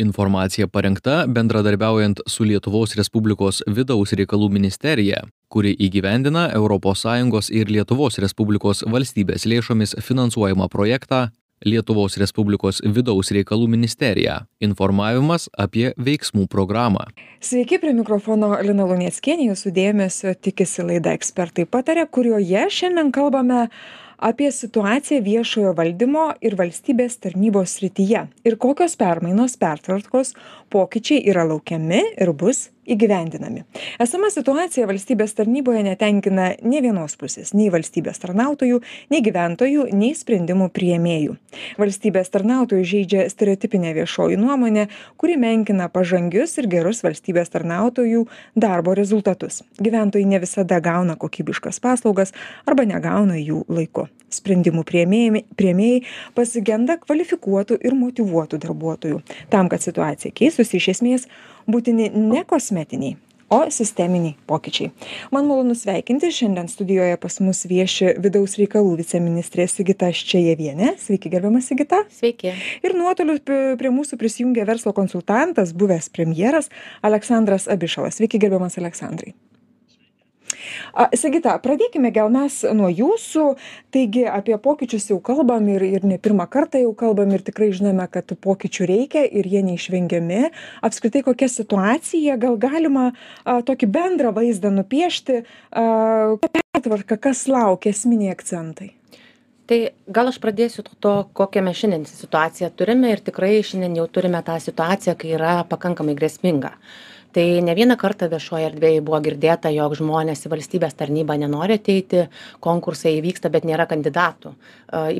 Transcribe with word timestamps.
Informacija 0.00 0.66
parengta 0.66 1.26
bendradarbiaujant 1.28 2.22
su 2.26 2.46
Lietuvos 2.48 2.94
Respublikos 2.96 3.58
vidaus 3.68 4.14
reikalų 4.16 4.48
ministerija, 4.54 5.18
kuri 5.52 5.74
įgyvendina 5.76 6.46
ES 6.56 7.50
ir 7.50 7.68
Lietuvos 7.68 8.16
Respublikos 8.24 8.80
valstybės 8.88 9.44
lėšomis 9.44 9.98
finansuojamą 10.00 10.70
projektą 10.72 11.28
Lietuvos 11.66 12.16
Respublikos 12.16 12.80
vidaus 12.80 13.28
reikalų 13.36 13.68
ministerija. 13.68 14.46
Informavimas 14.64 15.50
apie 15.52 15.92
veiksmų 16.00 16.46
programą. 16.48 17.04
Sveiki, 17.44 17.76
prie 17.82 17.92
mikrofono 17.92 18.54
Lina 18.64 18.88
Lunieckienė, 18.88 19.50
jūsų 19.52 19.74
dėmesio 19.76 20.32
tikisi 20.32 20.86
laida 20.86 21.12
ekspertai 21.12 21.68
patarė, 21.68 22.06
kurioje 22.08 22.70
šiandien 22.72 23.12
kalbame 23.12 23.66
apie 24.20 24.50
situaciją 24.52 25.22
viešojo 25.24 25.72
valdymo 25.78 26.26
ir 26.44 26.56
valstybės 26.60 27.16
tarnybos 27.24 27.78
srityje 27.78 28.26
ir 28.46 28.56
kokios 28.64 28.96
permainos 29.00 29.56
pertvarkos 29.60 30.34
pokyčiai 30.74 31.24
yra 31.32 31.46
laukiami 31.48 32.02
ir 32.20 32.34
bus 32.44 32.66
įgyvendinami. 32.90 33.64
Esama 34.02 34.30
situacija 34.32 34.88
valstybės 34.90 35.34
tarnyboje 35.38 35.84
netenkina 35.86 36.50
nė 36.62 36.82
vienos 36.88 37.16
pusės 37.20 37.54
nei 37.54 37.70
valstybės 37.72 38.22
tarnautojų 38.22 38.80
nei 39.12 39.22
gyventojų 39.24 39.88
nei 39.96 40.14
sprendimų 40.18 40.70
priėmėjų. 40.74 41.36
Valstybės 41.80 42.32
tarnautojus 42.34 42.90
žeidžia 42.90 43.26
stereotipinė 43.32 43.94
viešoji 44.00 44.38
nuomonė 44.40 44.88
kuri 45.20 45.36
menkina 45.40 45.88
pažangius 45.92 46.56
ir 46.60 46.68
gerus 46.70 47.02
valstybės 47.04 47.52
tarnautojų 47.52 48.24
darbo 48.56 48.94
rezultatus. 48.98 49.62
Gyventojai 49.80 50.28
ne 50.28 50.40
visada 50.42 50.80
gauna 50.84 51.16
kokybiškas 51.20 51.80
paslaugas 51.82 52.34
arba 52.66 52.86
negauna 52.88 53.38
jų 53.40 53.64
laiku. 53.68 54.08
Sprendimų 54.30 54.84
priėmėjai 54.86 55.44
priėmėjai 55.58 56.02
pasigenda 56.36 56.96
kvalifikuotų 57.02 57.80
ir 57.82 57.96
motyvuotų 57.98 58.60
darbuotojų. 58.62 59.22
Tam 59.50 59.70
kad 59.72 59.82
situacija 59.82 60.30
keistųsi 60.30 60.78
iš 60.78 60.92
esmės 60.94 61.26
būtini 61.72 62.10
ne 62.14 62.44
kosmetiniai 62.46 63.16
o 63.50 63.64
sisteminiai 63.70 64.36
pokyčiai. 64.46 64.92
Man 65.34 65.48
malonu 65.50 65.74
sveikinti 65.74 66.30
šiandien 66.34 66.68
studijoje 66.70 67.16
pas 67.20 67.40
mus 67.42 67.64
vieši 67.66 68.14
vidaus 68.22 68.54
reikalų 68.60 68.94
viceministrė 69.02 69.66
sigita 69.70 70.12
ščejevienė. 70.14 70.94
Sveiki 71.02 71.32
gerbiama 71.32 71.62
sigita. 71.64 72.04
Sveiki. 72.14 72.54
Ir 72.86 72.96
nuotoliu 72.98 73.40
prie 73.42 73.92
mūsų 73.92 74.20
prisijungė 74.22 74.66
verslo 74.70 74.94
konsultantas 74.96 75.74
buvęs 75.74 76.12
premjeras 76.14 76.70
aleksandras 77.02 77.66
abišalas. 77.70 78.20
Sveiki 78.20 78.38
gerbiamas 78.42 78.78
aleksandrai 78.78 79.34
sigita 81.16 81.56
pradėkime 81.62 82.12
gal 82.14 82.30
mes 82.32 82.60
nuo 82.76 82.90
jūsų. 82.92 83.46
Taigi 83.94 84.26
apie 84.30 84.56
pokyčius 84.62 85.10
jau 85.10 85.18
kalbam 85.24 85.68
ir 85.72 85.84
ir 85.86 86.06
ne 86.06 86.18
pirmą 86.22 86.46
kartą 86.50 86.82
jau 86.82 86.92
kalbam 86.94 87.32
ir 87.34 87.44
tikrai 87.46 87.70
žinome 87.76 88.06
kad 88.10 88.28
tų 88.30 88.38
pokyčių 88.40 88.88
reikia 88.90 89.24
ir 89.26 89.48
jie 89.50 89.64
neišvengiami. 89.66 90.50
Apskritai 90.86 91.24
kokia 91.26 91.50
situacija? 91.50 92.38
Gal 92.40 92.56
galima 92.60 93.10
a 93.44 93.60
tokį 93.66 93.90
bendrą 93.90 94.34
vaizdą 94.36 94.72
nupiešti? 94.74 95.42
A 95.70 95.84
pertvarka 96.46 97.18
kas 97.20 97.46
laukia 97.50 97.94
esminiai 97.94 98.34
akcentai? 98.34 98.94
Tai 99.70 99.78
gal 100.10 100.26
aš 100.26 100.40
pradėsiu 100.42 100.82
nuo 100.82 100.96
to 100.98 101.12
kokią 101.38 101.62
mes 101.62 101.78
šiandien 101.78 102.02
situaciją 102.08 102.72
turime 102.74 103.12
ir 103.14 103.20
tikrai 103.22 103.60
šiandien 103.62 103.94
jau 104.00 104.08
turime 104.10 104.40
tą 104.42 104.56
situaciją 104.58 105.14
kai 105.20 105.30
yra 105.36 105.52
pakankamai 105.70 106.16
grėsminga 106.18 106.72
tai 107.32 107.62
ne 107.62 107.74
vieną 107.78 107.96
kartą 108.00 108.28
viešoj 108.30 108.66
erdvėj 108.70 109.00
buvo 109.06 109.20
girdėta 109.24 109.70
jog 109.74 109.94
žmonės 109.98 110.46
į 110.46 110.52
valstybės 110.52 110.96
tarnybą 110.98 111.36
nenori 111.40 111.76
ateiti 111.78 112.24
konkursai 112.64 113.16
vyksta 113.22 113.50
bet 113.52 113.66
nėra 113.68 113.86
kandidatų. 113.90 114.52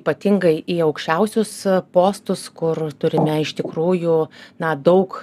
Ypatingai 0.01 0.57
į 0.67 0.81
aukščiausius 0.87 1.53
postus 1.95 2.49
kur 2.55 2.83
turime 2.99 3.41
iš 3.45 3.55
tikrųjų 3.61 4.17
na 4.63 4.75
daug 4.75 5.21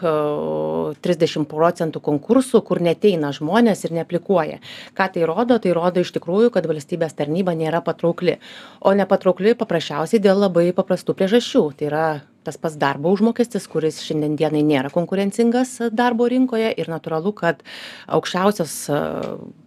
trisdešim 1.03 1.47
procentų 1.49 2.03
konkursų 2.07 2.63
kur 2.67 2.81
neateina 2.83 3.33
žmonės 3.35 3.83
ir 3.85 3.97
neaplikuoja. 3.99 4.61
Ką 4.97 5.11
tai 5.13 5.27
rodo? 5.27 5.59
Tai 5.59 5.75
rodo 5.75 6.03
iš 6.03 6.13
tikrųjų 6.15 6.53
kad 6.55 6.69
valstybės 6.69 7.17
tarnyba 7.17 7.55
nėra 7.57 7.83
patraukli. 7.83 8.39
O 8.79 8.95
nepatraukli 8.95 9.57
paprasčiausiai 9.59 10.23
dėl 10.23 10.45
labai 10.47 10.69
paprastų 10.77 11.17
priežasčių. 11.17 11.63
Tai 11.77 11.91
yra 11.91 12.07
tas 12.47 12.57
pats 12.61 12.77
darbo 12.79 13.11
užmokestis 13.11 13.67
kuris 13.71 13.99
šiandien 14.05 14.37
dienai 14.39 14.63
nėra 14.63 14.91
konkurencingas 14.93 15.73
darbo 15.91 16.29
rinkoje 16.31 16.69
ir 16.79 16.87
natūralu 16.91 17.33
kad 17.41 17.59
aukščiausios 18.17 18.77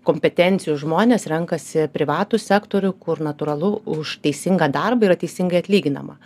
kompetencijų 0.08 0.78
žmonės 0.80 1.28
renkasi 1.30 1.84
privatų 1.92 2.40
sektorių 2.40 2.94
kur 3.04 3.20
natūralu 3.26 3.74
už 3.98 4.16
teisingą 4.24 4.70
darbą 4.72 5.10
yra 5.10 5.20
teisingai 5.20 5.60
atlyginama 5.60 6.16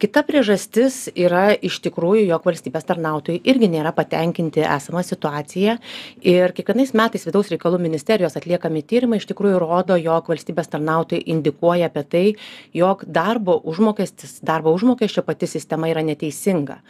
kita 0.00 0.22
priežastis 0.24 1.10
yra 1.12 1.50
iš 1.52 1.76
tikrųjų 1.84 2.22
jog 2.30 2.46
valstybės 2.48 2.86
tarnautojai 2.88 3.42
irgi 3.52 3.68
nėra 3.68 3.92
patenkinti 3.92 4.62
esama 4.64 5.02
situacija 5.04 5.76
ir 6.24 6.54
kiekvienais 6.56 6.94
metais 6.96 7.26
vidaus 7.28 7.50
reikalų 7.52 7.82
ministerijos 7.84 8.38
atliekami 8.40 8.80
tyrimai 8.80 9.20
iš 9.20 9.28
tikrųjų 9.28 9.60
rodo 9.60 9.98
jog 10.00 10.32
valstybės 10.32 10.72
tarnautojai 10.72 11.26
indikuoja 11.34 11.90
apie 11.92 12.04
tai 12.14 12.24
jog 12.76 13.04
darbo 13.04 13.58
užmokestis 13.60 14.38
darbo 14.40 14.72
užmokesčio 14.72 15.26
pati 15.26 15.50
sistema 15.50 15.92
yra 15.92 16.04
neteisinga. 16.06 16.80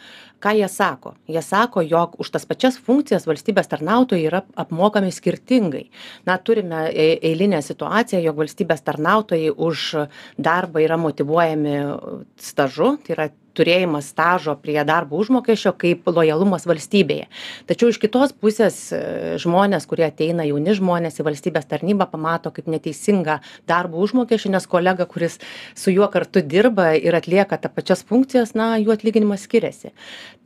Ką 0.41 0.55
jie 0.57 0.65
sako? 0.71 1.13
Jie 1.29 1.41
sako 1.45 1.83
jog 1.85 2.15
už 2.17 2.31
tas 2.33 2.47
pačias 2.49 2.79
funkcijas 2.81 3.27
valstybės 3.29 3.67
tarnautojai 3.69 4.23
yra 4.25 4.39
apmokami 4.57 5.11
skirtingai. 5.13 5.83
Na 6.25 6.39
turime 6.41 6.87
ei 6.89 7.19
eilinę 7.29 7.59
situaciją 7.61 8.23
jog 8.23 8.39
valstybės 8.39 8.81
tarnautojai 8.87 9.51
už 9.53 9.83
darbą 10.41 10.81
yra 10.81 10.97
motyvuojami 10.97 11.75
stažu 12.41 12.95
tai 13.05 13.15
yra 13.15 13.27
turėjimas 13.57 14.07
stažo 14.13 14.55
prie 14.59 14.79
darbo 14.87 15.19
užmokesčio 15.19 15.73
kaip 15.79 16.07
lojalumas 16.07 16.65
valstybėje. 16.69 17.27
Tačiau 17.69 17.91
iš 17.91 17.99
kitos 18.01 18.31
pusės 18.31 18.77
žmonės 19.43 19.87
kurie 19.89 20.05
ateina 20.07 20.45
jauni 20.47 20.75
žmonės 20.77 21.19
į 21.19 21.27
valstybės 21.27 21.67
tarnybą 21.71 22.07
pamato 22.11 22.53
kaip 22.55 22.69
neteisingą 22.71 23.39
darbo 23.69 23.99
užmokesčio 24.05 24.53
nes 24.53 24.67
kolega 24.71 25.07
kuris 25.09 25.39
su 25.75 25.91
juo 25.91 26.07
kartu 26.13 26.43
dirba 26.45 26.91
ir 26.95 27.17
atlieka 27.17 27.59
ta 27.59 27.71
pačias 27.71 28.05
funkcijas 28.07 28.55
na 28.55 28.73
jų 28.79 28.95
atlyginimas 28.95 29.45
skiriasi. 29.47 29.91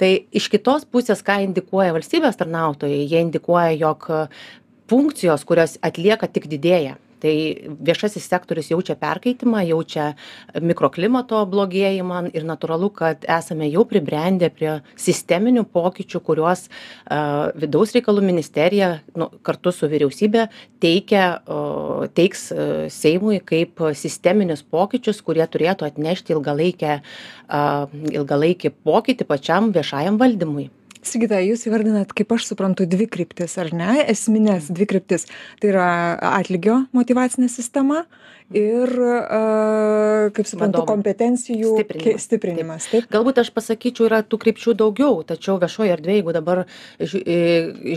Tai 0.01 0.11
iš 0.33 0.49
kitos 0.53 0.89
pusės 0.89 1.21
ką 1.25 1.41
indikuoja 1.45 1.95
valstybės 1.95 2.41
tarnautojai 2.41 3.05
jie 3.05 3.21
indikuoja 3.21 3.75
jog 3.77 4.09
funkcijos 4.89 5.45
kurias 5.45 5.79
atlieka 5.85 6.29
tik 6.29 6.49
didėja 6.49 6.97
tai 7.25 7.35
viešasis 7.87 8.27
sektorius 8.29 8.69
jaučia 8.69 8.95
perkaitimą 8.99 9.63
jaučia 9.65 10.11
mikroklimato 10.61 11.41
blogėjimą 11.49 12.21
ir 12.37 12.45
natūralu 12.45 12.91
kad 12.99 13.25
esame 13.37 13.69
jau 13.71 13.85
pribrendę 13.89 14.51
prie 14.53 14.77
sisteminių 15.07 15.65
pokyčių 15.73 16.21
kuriuos 16.27 16.67
a 17.09 17.19
vidaus 17.57 17.95
reikalų 17.95 18.25
ministerija 18.25 18.91
nu 19.17 19.29
kartu 19.45 19.73
su 19.73 19.89
vyriausybe 19.91 20.47
teikia 20.83 21.25
o 21.49 22.05
teiks 22.17 22.47
seimui 22.93 23.41
kaip 23.53 23.81
sisteminius 23.97 24.63
pokyčius 24.75 25.23
kurie 25.25 25.45
turėtų 25.49 25.89
atnešti 25.89 26.35
ilgalaikę 26.35 26.99
a 27.49 27.61
ilgalaikį 28.13 28.73
pokytį 28.85 29.29
pačiam 29.33 29.71
viešajam 29.75 30.21
valdymui 30.21 30.69
sigita 31.09 31.39
jūs 31.43 31.65
įvardinat 31.69 32.13
kaip 32.15 32.35
aš 32.35 32.49
suprantu 32.51 32.87
dvi 32.89 33.07
kryptis 33.11 33.57
ar 33.61 33.71
ne? 33.75 33.99
Esmines 34.11 34.69
dvi 34.71 34.87
kryptis. 34.89 35.27
Tai 35.61 35.71
yra 35.73 35.89
atlygio 36.35 36.83
motyvacinė 36.95 37.49
sistema 37.51 38.05
ir 38.53 38.91
kaip 40.35 40.45
suprantu 40.45 40.83
kompetencijų 40.85 41.71
stiprinimas. 42.21 42.85
taip. 42.91 43.07
galbūt 43.09 43.39
aš 43.41 43.49
pasakyčiau 43.55 44.05
yra 44.05 44.19
tų 44.21 44.37
krypčių 44.43 44.75
daugiau 44.77 45.23
tačiau 45.25 45.57
viešoj 45.61 45.89
erdvėj 45.95 46.19
jeigu 46.19 46.35
dabar 46.35 46.61
žiū 47.01 47.23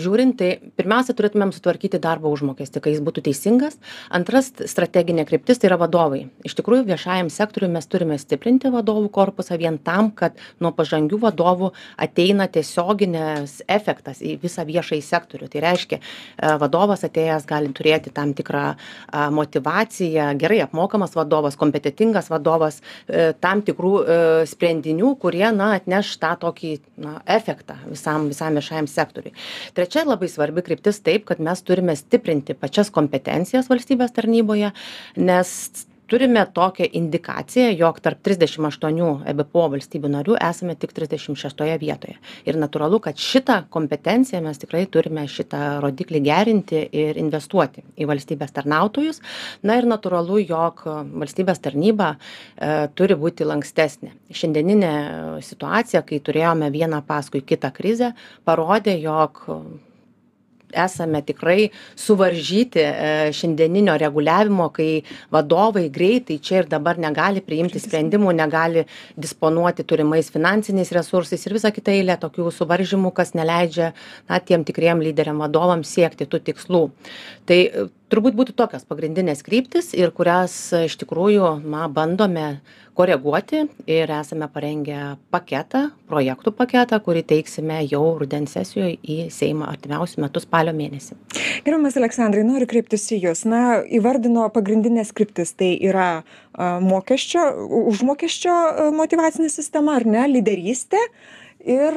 žiūrint 0.00 0.38
tai 0.40 0.50
pirmiausia 0.80 1.12
turėtumėm 1.18 1.52
sutvarkyti 1.52 2.00
darbo 2.00 2.32
užmokestį 2.32 2.80
kad 2.80 2.94
jis 2.94 3.04
būtų 3.04 3.26
teisingas. 3.28 3.76
Antras 4.08 4.48
strateginė 4.72 5.26
kryptis 5.28 5.60
tai 5.60 5.68
yra 5.68 5.78
vadovai. 5.80 6.24
Iš 6.48 6.56
tikrųjų 6.56 6.86
viešajam 6.88 7.28
sektoriui 7.32 7.70
mes 7.74 7.86
turime 7.90 8.16
stiprinti 8.20 8.72
vadovų 8.72 9.12
korpusą 9.12 9.58
vien 9.60 9.76
tam 9.76 10.10
kad 10.10 10.38
nuo 10.64 10.72
pažangių 10.72 11.20
vadovų 11.28 11.74
ateina 12.00 12.48
tiesioginis 12.98 13.62
efektas 13.68 14.20
į 14.22 14.38
visą 14.42 14.64
viešąjį 14.66 15.02
sektorių. 15.02 15.48
Tai 15.48 15.60
reiškia 15.62 15.98
vadovas 16.58 17.04
atėjęs 17.04 17.46
gali 17.46 17.70
turėti 17.72 18.12
tam 18.12 18.34
tikrą 18.34 18.74
a 19.12 19.30
motyvaciją 19.30 20.36
gerai 20.38 20.60
apmokamas 20.62 21.14
vadovas 21.14 21.56
kompetentingas 21.56 22.30
vadovas 22.30 22.80
tam 23.40 23.62
tikrų 23.62 23.92
sprendinių 24.48 25.14
kurie 25.20 25.50
na 25.52 25.74
atneš 25.78 26.16
tą 26.18 26.34
tokį 26.40 26.78
na 26.98 27.20
efektą 27.26 27.76
visam 27.86 28.28
visam 28.28 28.54
viešajam 28.54 28.88
sektoriui. 28.88 29.34
Trečia 29.74 30.04
labai 30.04 30.28
svarbi 30.28 30.62
kryptis 30.62 31.00
taip 31.00 31.26
kad 31.28 31.40
mes 31.40 31.62
turime 31.62 31.96
stiprinti 31.96 32.54
pačias 32.54 32.90
kompetencijas 32.90 33.68
valstybės 33.70 34.14
tarnyboje 34.14 34.72
nes 35.16 35.54
turime 36.08 36.46
tokią 36.54 36.84
indikaciją 36.92 37.70
jog 37.76 38.00
tarp 38.00 38.22
trisdešim 38.24 38.66
aštuonių 38.68 39.08
ebpo 39.28 39.64
valstybių 39.74 40.10
narių 40.14 40.36
esame 40.48 40.76
tik 40.80 40.94
trisdešim 40.96 41.36
šeštoje 41.38 41.76
vietoje. 41.82 42.16
Ir 42.48 42.58
natūralu 42.60 43.00
kad 43.04 43.20
šitą 43.20 43.60
kompetenciją 43.74 44.40
mes 44.44 44.60
tikrai 44.62 44.86
turime 44.90 45.26
šitą 45.28 45.78
rodiklį 45.84 46.22
gerinti 46.24 46.82
ir 47.02 47.20
investuoti 47.20 47.84
į 48.00 48.08
valstybės 48.08 48.54
tarnautojus. 48.56 49.20
Na 49.62 49.78
ir 49.78 49.88
natūralu 49.90 50.40
jog 50.44 50.84
valstybės 50.88 51.60
tarnyba 51.64 52.14
e, 52.14 52.88
turi 52.96 53.18
būti 53.18 53.46
lankstesnė. 53.48 54.14
Šiandieninė 54.32 54.94
situacija 55.44 56.04
kai 56.08 56.22
turėjome 56.24 56.72
vieną 56.72 57.02
paskui 57.06 57.44
kitą 57.44 57.72
krizę 57.74 58.14
parodė 58.48 58.96
jog 59.02 59.44
esame 60.72 61.22
tikrai 61.26 61.70
suvaržyti 61.96 62.82
e, 62.82 63.32
šiandieninio 63.32 63.96
reguliavimo 64.00 64.68
kai 64.74 65.02
vadovai 65.34 65.88
greitai 65.92 66.38
čia 66.38 66.62
ir 66.62 66.70
dabar 66.70 66.98
negali 67.00 67.42
priimti 67.44 67.80
sprendimų 67.82 68.34
negali 68.36 68.84
disponuoti 69.16 69.86
turimais 69.88 70.30
finansiniais 70.34 70.92
resursais 70.96 71.46
ir 71.46 71.56
visa 71.58 71.72
kita 71.74 71.94
eilė 71.94 72.18
tokių 72.20 72.50
suvaržymų 72.54 73.12
kas 73.16 73.34
neleidžia 73.38 73.92
na 74.28 74.40
tiem 74.40 74.64
tikriem 74.68 75.02
lyderiam 75.04 75.40
vadovam 75.44 75.84
siekti 75.84 76.28
tų 76.28 76.42
tikslų. 76.50 76.84
Tai 77.48 77.60
turbūt 78.12 78.36
būtų 78.38 78.56
tokios 78.56 78.84
pagrindinės 78.88 79.44
kryptys 79.46 79.92
ir 79.96 80.12
kurias 80.16 80.54
iš 80.76 80.96
tikrųjų 81.02 81.58
na 81.68 81.86
bandome 81.92 82.58
koreguoti 82.98 83.62
ir 83.86 84.10
esame 84.10 84.48
parengę 84.50 85.16
paketą 85.30 85.84
projektų 86.10 86.52
paketą 86.58 86.98
kurį 87.04 87.22
teiksime 87.32 87.78
jau 87.86 88.02
rudens 88.18 88.56
sesijoj 88.56 88.96
į 88.98 89.18
seimą 89.34 89.68
artimiausiu 89.70 90.24
metu 90.24 90.42
spalio 90.42 90.74
mėnesį. 90.74 91.14
Gerbiamas 91.66 91.98
aleksandrai 92.00 92.42
noriu 92.48 92.66
kreiptis 92.70 93.06
į 93.14 93.20
jus 93.28 93.44
na 93.46 93.80
įvardino 93.84 94.48
pagrindines 94.54 95.12
kryptis 95.14 95.54
tai 95.54 95.74
yra 95.78 96.10
a 96.58 96.68
mokesčio 96.82 97.44
užmokesčio 97.92 98.54
motyvacinė 98.96 99.50
sistema 99.52 99.94
ar 100.00 100.06
ne 100.08 100.24
lyderystė 100.32 100.98
ir 101.68 101.96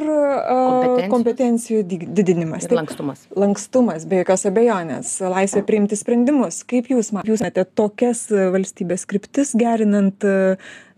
kompetencijų 1.12 1.84
didinimas. 1.88 2.68
Ir 2.68 2.76
lankstumas. 2.76 3.24
Lankstumas, 3.38 4.06
be 4.10 4.22
jokios 4.22 4.46
abejonės, 4.50 5.14
laisvė 5.24 5.64
priimti 5.68 5.98
sprendimus. 6.00 6.62
Kaip 6.68 6.92
jūs, 6.92 7.14
jūs 7.28 7.44
matėte 7.44 7.66
tokias 7.80 8.28
valstybės 8.32 9.08
kryptis 9.10 9.56
gerinant 9.58 10.26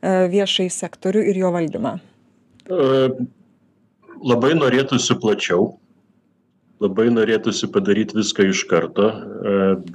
viešai 0.03 0.67
sektorių 0.73 1.23
ir 1.31 1.39
jo 1.43 1.53
valdymą? 1.53 1.95
Labai 4.23 4.53
norėtųsi 4.55 5.17
plačiau, 5.19 5.73
labai 6.83 7.09
norėtųsi 7.11 7.69
padaryti 7.71 8.17
viską 8.19 8.47
iš 8.51 8.63
karto, 8.71 9.09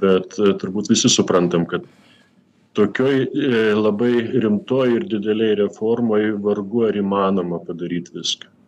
bet 0.01 0.37
turbūt 0.61 0.91
visi 0.93 1.09
suprantam, 1.11 1.65
kad 1.69 1.87
tokioj 2.77 3.25
labai 3.79 4.13
rimtoj 4.45 4.95
ir 4.99 5.09
dideliai 5.09 5.57
reformoj 5.65 6.31
vargu 6.45 6.85
ar 6.87 7.01
įmanoma 7.01 7.59
padaryti 7.65 8.13
viską 8.15 8.58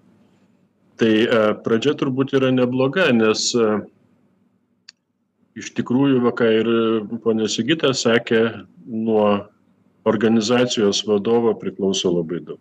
tai 1.01 1.11
e, 1.25 1.39
pradžia 1.65 1.95
turbūt 1.97 2.35
yra 2.37 2.51
nebloga 2.53 3.07
nes 3.15 3.47
e, 3.57 3.69
iš 5.57 5.71
tikrųjų 5.77 6.21
va 6.27 6.33
ką 6.37 6.49
ir 6.59 6.69
ponia 7.23 7.49
sigita 7.49 7.89
sakė 7.97 8.41
nuo 8.85 9.47
organizacijos 10.09 11.01
vadovo 11.09 11.53
priklauso 11.57 12.11
labai 12.13 12.41
daug. 12.45 12.59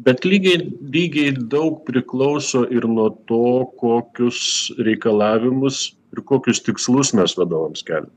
Bet 0.00 0.24
lygiai 0.28 0.62
lygiai 0.92 1.32
daug 1.52 1.80
priklauso 1.88 2.62
ir 2.72 2.86
nuo 2.88 3.10
to 3.28 3.66
kokius 3.80 4.70
reikalavimus 4.80 5.90
ir 6.12 6.22
kokius 6.28 6.62
tikslus 6.64 7.14
mes 7.16 7.36
vadovams 7.36 7.84
keliam. 7.84 8.12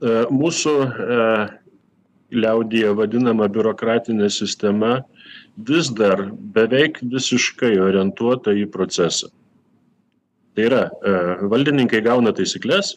E, 0.00 0.22
mūsų 0.28 0.76
liaudyje 2.30 2.92
vadinama 2.96 3.48
biurokratinė 3.50 4.28
sistema 4.32 5.00
vis 5.56 5.90
dar 5.90 6.30
beveik 6.54 7.00
visiškai 7.02 7.76
orientuota 7.80 8.54
į 8.56 8.66
procesą. 8.72 9.30
Tai 10.54 10.66
yra, 10.66 10.82
e, 10.90 11.12
valdininkai 11.50 12.02
gauna 12.04 12.32
taisyklės 12.36 12.96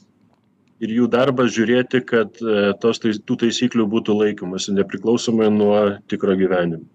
ir 0.83 0.89
jų 0.89 1.07
darbas 1.11 1.53
žiūrėti, 1.55 2.01
kad 2.05 2.39
e, 2.41 2.73
tos, 2.81 2.99
tų 2.99 3.37
taisyklių 3.45 3.85
būtų 3.91 4.17
laikomasi 4.19 4.73
nepriklausomai 4.73 5.49
nuo 5.53 5.77
tikro 6.11 6.35
gyvenimo. 6.39 6.85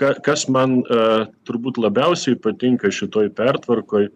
Kas 0.00 0.46
man 0.48 0.78
uh, 0.80 1.26
turbūt 1.44 1.76
labiausiai 1.76 2.38
patinka 2.40 2.88
šitoj 2.88 3.26
pertvarkoj, 3.36 4.06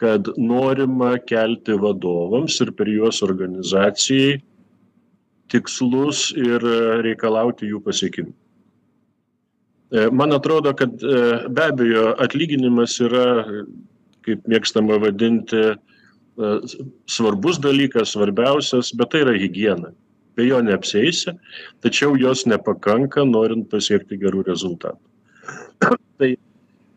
kad 0.00 0.30
norima 0.40 1.18
kelti 1.20 1.76
vadovams 1.76 2.56
ir 2.64 2.70
per 2.78 2.88
juos 2.88 3.20
organizacijai 3.26 4.38
tikslus 5.52 6.30
ir 6.40 6.64
reikalauti 7.04 7.68
jų 7.68 7.82
pasiekimų. 7.84 8.32
E, 9.90 10.08
man 10.10 10.32
atrodo, 10.32 10.74
kad 10.74 11.02
e, 11.02 11.48
be 11.48 11.62
abejo 11.70 12.08
atlyginimas 12.22 12.98
yra, 13.06 13.26
kaip 14.26 14.48
mėgstama 14.50 14.98
vadinti, 15.02 15.62
e, 15.76 16.48
svarbus 17.10 17.60
dalykas, 17.62 18.16
svarbiausias, 18.16 18.90
bet 18.98 19.12
tai 19.14 19.22
yra 19.22 19.36
hygiena. 19.38 19.92
Be 20.36 20.48
jo 20.48 20.58
neapsėsi, 20.60 21.36
tačiau 21.86 22.16
jos 22.20 22.44
nepakanka, 22.50 23.24
norint 23.24 23.70
pasiekti 23.70 24.18
gerų 24.20 24.42
rezultatų. 24.48 24.98
tai 26.18 26.32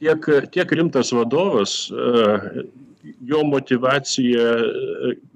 tiek, 0.02 0.30
tiek 0.56 0.74
rimtas 0.80 1.14
vadovas, 1.14 1.76
jo 3.30 3.44
motivacija 3.48 4.48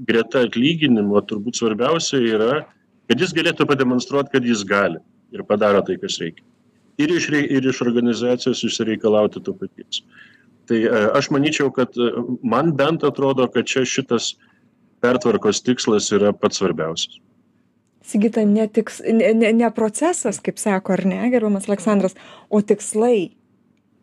greta 0.10 0.42
atlyginimo 0.48 1.22
turbūt 1.30 1.62
svarbiausia 1.62 2.20
yra, 2.34 2.64
kad 3.08 3.22
jis 3.22 3.36
galėtų 3.38 3.70
pademonstruoti, 3.70 4.34
kad 4.34 4.50
jis 4.50 4.66
gali 4.68 5.00
ir 5.34 5.46
padaro 5.48 5.84
tai, 5.86 5.96
kas 6.02 6.18
reikia 6.20 6.44
ir 6.98 7.12
iš, 7.12 7.30
ir 7.30 7.68
iš 7.70 7.82
organizacijos 7.82 8.64
išsireikalauti 8.64 9.42
to 9.44 9.56
paties. 9.58 10.04
Tai 10.70 10.80
e, 10.80 11.04
aš 11.18 11.30
manyčiau, 11.34 11.72
kad 11.76 11.96
e, 11.98 12.10
man 12.44 12.74
bent 12.78 13.04
atrodo, 13.04 13.48
kad 13.52 13.68
čia 13.68 13.86
šitas 13.88 14.34
pertvarkos 15.04 15.64
tikslas 15.64 16.12
yra 16.16 16.34
pats 16.34 16.62
svarbiausias. 16.62 17.20
Sigita, 18.04 18.44
ne, 18.48 18.68
tiks, 18.68 19.00
ne, 19.08 19.32
ne, 19.36 19.54
ne 19.56 19.70
procesas, 19.76 20.42
kaip 20.44 20.60
sako, 20.60 20.98
ar 20.98 21.06
ne, 21.08 21.22
gerbamas 21.32 21.70
Aleksandras, 21.70 22.18
o 22.52 22.60
tikslai 22.60 23.32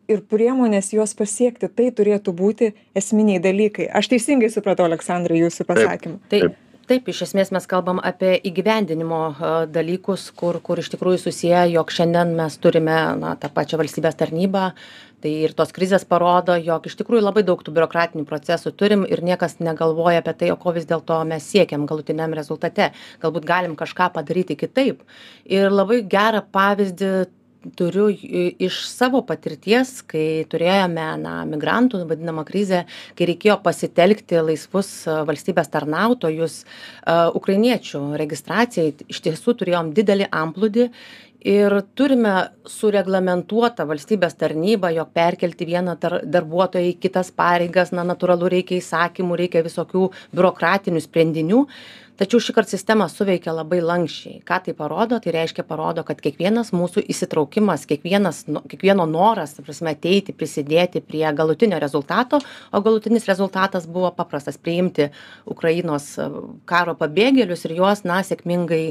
ir 0.09 0.23
priemonės 0.27 0.89
juos 0.95 1.13
pasiekti, 1.17 1.69
tai 1.69 1.91
turėtų 1.95 2.33
būti 2.35 2.71
esminiai 2.97 3.41
dalykai. 3.41 3.85
Aš 3.87 4.09
teisingai 4.11 4.49
supratau, 4.53 4.89
Aleksandrai, 4.89 5.39
jūsų 5.45 5.69
pasakymą. 5.69 6.19
Taip. 6.33 6.49
taip 6.49 6.70
taip 6.91 7.07
iš 7.07 7.21
esmės 7.27 7.53
mes 7.55 7.67
kalbam 7.71 8.01
apie 8.03 8.33
įgyvendinimo 8.49 9.21
dalykus 9.71 10.25
kur 10.35 10.59
kur 10.65 10.81
iš 10.81 10.89
tikrųjų 10.91 11.21
susiję 11.21 11.61
jog 11.71 11.93
šiandien 11.95 12.33
mes 12.35 12.57
turime 12.59 12.97
na 13.21 13.37
tą 13.39 13.51
pačią 13.53 13.79
valstybės 13.79 14.19
tarnybą. 14.19 14.71
Tai 15.21 15.31
ir 15.45 15.53
tos 15.53 15.69
krizės 15.69 16.03
parodo 16.09 16.55
jog 16.57 16.87
iš 16.89 16.97
tikrųjų 16.99 17.21
labai 17.21 17.43
daug 17.47 17.59
tų 17.61 17.75
biurokratinių 17.75 18.25
procesų 18.27 18.73
turim 18.73 19.05
ir 19.05 19.21
niekas 19.23 19.59
negalvoja 19.61 20.23
apie 20.23 20.33
tai 20.39 20.49
o 20.51 20.57
ko 20.59 20.73
vis 20.75 20.87
dėlto 20.89 21.19
mes 21.29 21.45
siekiam 21.45 21.85
galutiniam 21.87 22.33
rezultate. 22.35 22.89
Galbūt 23.21 23.45
galim 23.47 23.77
kažką 23.79 24.09
padaryti 24.17 24.57
kitaip. 24.57 25.05
Ir 25.45 25.69
labai 25.69 26.01
gerą 26.09 26.41
pavyzdį 26.57 27.13
turiu 27.75 28.09
iš 28.59 28.81
savo 28.89 29.21
patirties 29.25 29.99
kai 30.09 30.43
turėjome 30.49 31.05
na 31.21 31.33
migrantų 31.49 32.01
vadinamą 32.09 32.43
krizę 32.47 32.83
kai 33.17 33.27
reikėjo 33.29 33.59
pasitelkti 33.63 34.39
laisvus 34.41 34.89
valstybės 35.29 35.69
tarnautojus 35.73 36.61
ukrainiečių 37.37 38.01
registracijai 38.21 38.95
iš 39.13 39.21
tiesų 39.27 39.57
turėjom 39.61 39.93
didelį 39.97 40.31
antplūdį 40.43 40.89
ir 41.47 41.73
turime 41.97 42.33
sureglamentuotą 42.69 43.87
valstybės 43.89 44.37
tarnybą 44.37 44.91
jog 44.95 45.09
perkelti 45.13 45.65
vieną 45.65 45.97
dar 46.01 46.19
darbuotoją 46.25 46.91
į 46.93 46.99
kitas 47.01 47.31
pareigas 47.33 47.91
na 47.95 48.05
natūralu 48.05 48.51
reikia 48.53 48.77
įsakymų 48.77 49.39
reikia 49.43 49.65
visokių 49.65 50.07
biurokratinių 50.35 51.01
sprendinių. 51.01 51.65
Tačiau 52.21 52.37
šįkart 52.43 52.69
sistema 52.69 53.07
suveikė 53.09 53.49
labai 53.49 53.79
lanksčiai 53.81 54.43
ką 54.45 54.59
tai 54.61 54.73
parodo? 54.77 55.17
Tai 55.23 55.31
reiškia 55.33 55.63
parodo 55.65 56.03
kad 56.05 56.19
kiekvienas 56.21 56.69
mūsų 56.75 57.01
įsitraukimas 57.09 57.87
kiekvienas 57.89 58.43
no 58.45 58.61
kiekvieno 58.69 59.07
noras 59.09 59.55
ta 59.55 59.63
prasme 59.65 59.95
ateiti 59.95 60.35
prisidėti 60.37 61.01
prie 61.01 61.23
galutinio 61.33 61.79
rezultato 61.81 62.37
o 62.37 62.81
galutinis 62.85 63.25
rezultatas 63.25 63.87
buvo 63.89 64.11
paprastas 64.13 64.59
priimti 64.61 65.07
ukrainos 65.49 66.11
karo 66.69 66.93
pabėgėlius 66.99 67.65
ir 67.65 67.73
juos 67.79 68.05
na 68.05 68.19
sėkmingai 68.27 68.83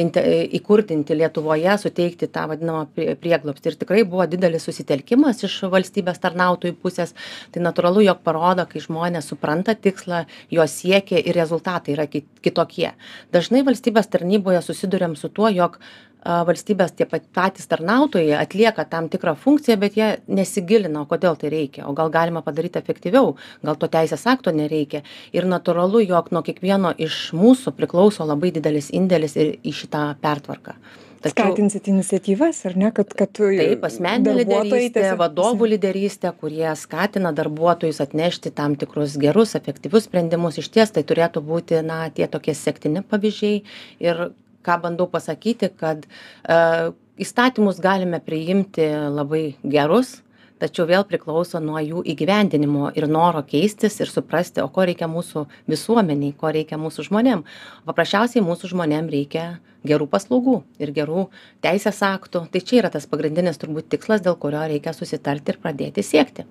inte 0.00 0.24
įkurdinti 0.60 1.18
lietuvoje 1.20 1.76
suteikti 1.90 2.30
tą 2.32 2.46
vadinamą 2.54 2.86
prie 2.94 3.12
prieglobstį. 3.20 3.74
Ir 3.74 3.78
tikrai 3.84 4.06
buvo 4.08 4.24
didelis 4.30 4.64
susitelkimas 4.64 5.44
iš 5.44 5.60
valstybės 5.70 6.22
tarnautojų 6.24 6.78
pusės. 6.80 7.12
Tai 7.52 7.66
natūralu 7.68 8.06
jog 8.08 8.24
parodo 8.24 8.64
kai 8.70 8.80
žmonės 8.80 9.28
supranta 9.34 9.76
tikslą 9.76 10.24
jo 10.50 10.66
siekia 10.70 11.20
ir 11.20 11.36
rezultatai 11.36 11.98
yra 11.98 12.08
ki 12.08 12.24
kitokie. 12.40 12.60
Tokie 12.70 12.92
dažnai 13.32 13.64
valstybės 13.66 14.08
tarnyboje 14.12 14.62
susiduriam 14.62 15.16
su 15.16 15.28
tuo 15.28 15.48
jog 15.50 15.80
valstybės 16.20 16.92
tie 16.92 17.06
patys 17.08 17.66
tarnautojai 17.70 18.36
atlieka 18.36 18.84
tam 18.84 19.08
tikrą 19.08 19.32
funkciją 19.40 19.78
bet 19.80 19.96
jie 19.96 20.08
nesigilina 20.28 21.00
o 21.00 21.08
kodėl 21.08 21.38
tai 21.40 21.48
reikia 21.48 21.86
o 21.88 21.94
gal 21.96 22.12
galima 22.12 22.42
padaryt 22.44 22.76
efektyviau 22.76 23.36
gal 23.64 23.78
to 23.80 23.88
teisės 23.88 24.26
akto 24.28 24.52
nereikia. 24.52 25.02
Ir 25.32 25.48
natūralu 25.48 26.04
jog 26.04 26.28
nuo 26.30 26.44
kiekvieno 26.44 26.92
iš 26.98 27.30
mūsų 27.32 27.72
priklauso 27.76 28.28
labai 28.28 28.52
didelis 28.52 28.92
indėlis 28.92 29.38
ir 29.40 29.56
į 29.64 29.72
šitą 29.82 30.04
pertvarką 30.20 30.76
Skatinsit 31.20 31.88
iniciatyvas, 31.92 32.62
ar 32.64 32.76
ne, 32.80 32.88
kad, 32.96 33.10
kad 33.16 33.32
taip, 33.36 33.82
asmeninė 33.84 34.38
lyderystė, 34.38 35.02
tiesiog... 35.02 35.18
vadovų 35.20 35.68
lyderystė, 35.74 36.30
kurie 36.40 36.70
skatina 36.80 37.34
darbuotojus 37.36 38.00
atnešti 38.00 38.52
tam 38.56 38.76
tikrus 38.80 39.18
gerus, 39.20 39.52
efektyvius 39.58 40.08
sprendimus. 40.08 40.56
Iš 40.62 40.70
ties 40.72 40.94
tai 40.96 41.04
turėtų 41.04 41.42
būti, 41.44 41.82
na, 41.84 42.06
tie 42.14 42.24
tokie 42.30 42.56
sektini 42.56 43.04
pavyzdžiai 43.04 43.60
ir 44.06 44.24
ką 44.64 44.78
bandau 44.80 45.08
pasakyti, 45.12 45.68
kad 45.76 46.08
uh, 46.08 46.90
įstatymus 47.20 47.80
galime 47.84 48.20
priimti 48.24 48.88
labai 49.12 49.44
gerus, 49.60 50.18
tačiau 50.60 50.86
vėl 50.88 51.06
priklauso 51.08 51.60
nuo 51.64 51.80
jų 51.82 52.04
įgyvendinimo 52.12 52.92
ir 52.98 53.08
noro 53.08 53.42
keistis 53.46 53.98
ir 54.00 54.12
suprasti, 54.12 54.62
o 54.64 54.68
ko 54.68 54.86
reikia 54.88 55.08
mūsų 55.10 55.46
visuomeniai, 55.70 56.36
ko 56.36 56.52
reikia 56.54 56.78
mūsų 56.80 57.08
žmonėm. 57.08 57.44
Paprasčiausiai 57.88 58.44
mūsų 58.44 58.74
žmonėm 58.74 59.10
reikia 59.12 59.46
gerų 59.86 60.10
paslaugų 60.12 60.60
ir 60.82 60.94
gerų 60.96 61.26
teisės 61.64 62.02
aktų. 62.06 62.46
Tai 62.52 62.64
čia 62.64 62.82
yra 62.84 62.92
tas 62.92 63.08
pagrindinis 63.10 63.60
turbūt 63.60 63.88
tikslas, 63.92 64.24
dėl 64.24 64.36
kurio 64.40 64.66
reikia 64.68 64.94
susitarti 64.96 65.54
ir 65.54 65.62
pradėti 65.62 66.04
siekti 66.04 66.46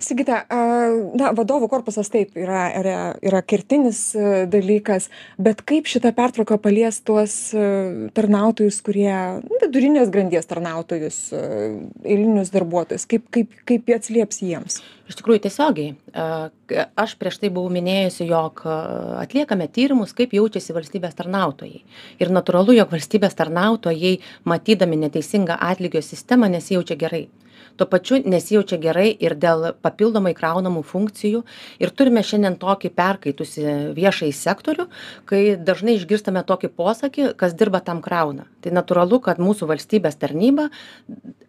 sigita 0.00 0.42
a 0.48 0.60
na 1.18 1.32
vadovų 1.36 1.68
korpusas 1.70 2.10
taip 2.12 2.36
yra 2.38 2.68
yra 2.78 2.98
yra 3.24 3.40
kertinis 3.44 4.00
e, 4.16 4.44
dalykas 4.50 5.08
bet 5.40 5.62
kaip 5.68 5.88
šita 5.90 6.12
pertvarka 6.16 6.58
palies 6.62 7.00
tuos 7.06 7.34
e, 7.52 7.64
tarnautojus 8.16 8.80
kurie 8.84 9.12
nu, 9.42 9.60
vidurinės 9.62 10.12
grandies 10.14 10.48
tarnautojus 10.48 11.20
e, 11.32 11.42
eilinius 12.04 12.52
darbuotojus? 12.54 13.06
Kaip 13.10 13.28
kaip 13.34 13.58
kaip 13.68 13.92
atsilieps 13.98 14.42
jiems? 14.44 14.80
Iš 15.08 15.16
tikrųjų 15.16 15.40
tiesiogiai. 15.46 15.94
Aš 17.00 17.14
prieš 17.16 17.38
tai 17.40 17.48
buvau 17.48 17.70
minėjusi 17.72 18.26
jog 18.28 18.60
atliekame 18.68 19.64
tyrimus 19.72 20.12
kaip 20.16 20.34
jaučiasi 20.36 20.76
valstybės 20.76 21.16
tarnautojai. 21.16 21.80
Ir 22.20 22.32
natūralu 22.34 22.76
jog 22.76 22.92
valstybės 22.92 23.38
tarnautojai 23.38 24.18
matydami 24.44 25.00
neteisingą 25.06 25.56
atlygio 25.70 26.04
sistemą 26.04 26.52
nesijaučia 26.52 26.98
gerai 27.00 27.24
tuo 27.78 27.86
pačiu 27.90 28.18
nesijaučia 28.26 28.78
gerai 28.82 29.08
ir 29.14 29.36
dėl 29.38 29.70
papildomai 29.84 30.34
kraunamų 30.36 30.82
funkcijų. 30.86 31.44
Ir 31.82 31.94
turime 31.94 32.24
šiandien 32.26 32.58
tokį 32.60 32.92
perkaitusį 32.98 33.64
viešąjį 33.96 34.34
sektorių 34.40 34.88
kai 35.28 35.42
dažnai 35.56 35.96
išgirstame 35.98 36.42
tokį 36.48 36.72
posakį 36.74 37.32
kas 37.38 37.56
dirba 37.58 37.80
tam 37.84 38.02
krauna. 38.04 38.48
Tai 38.64 38.74
natūralu 38.74 39.22
kad 39.24 39.40
mūsų 39.42 39.70
valstybės 39.70 40.18
tarnyba 40.20 40.68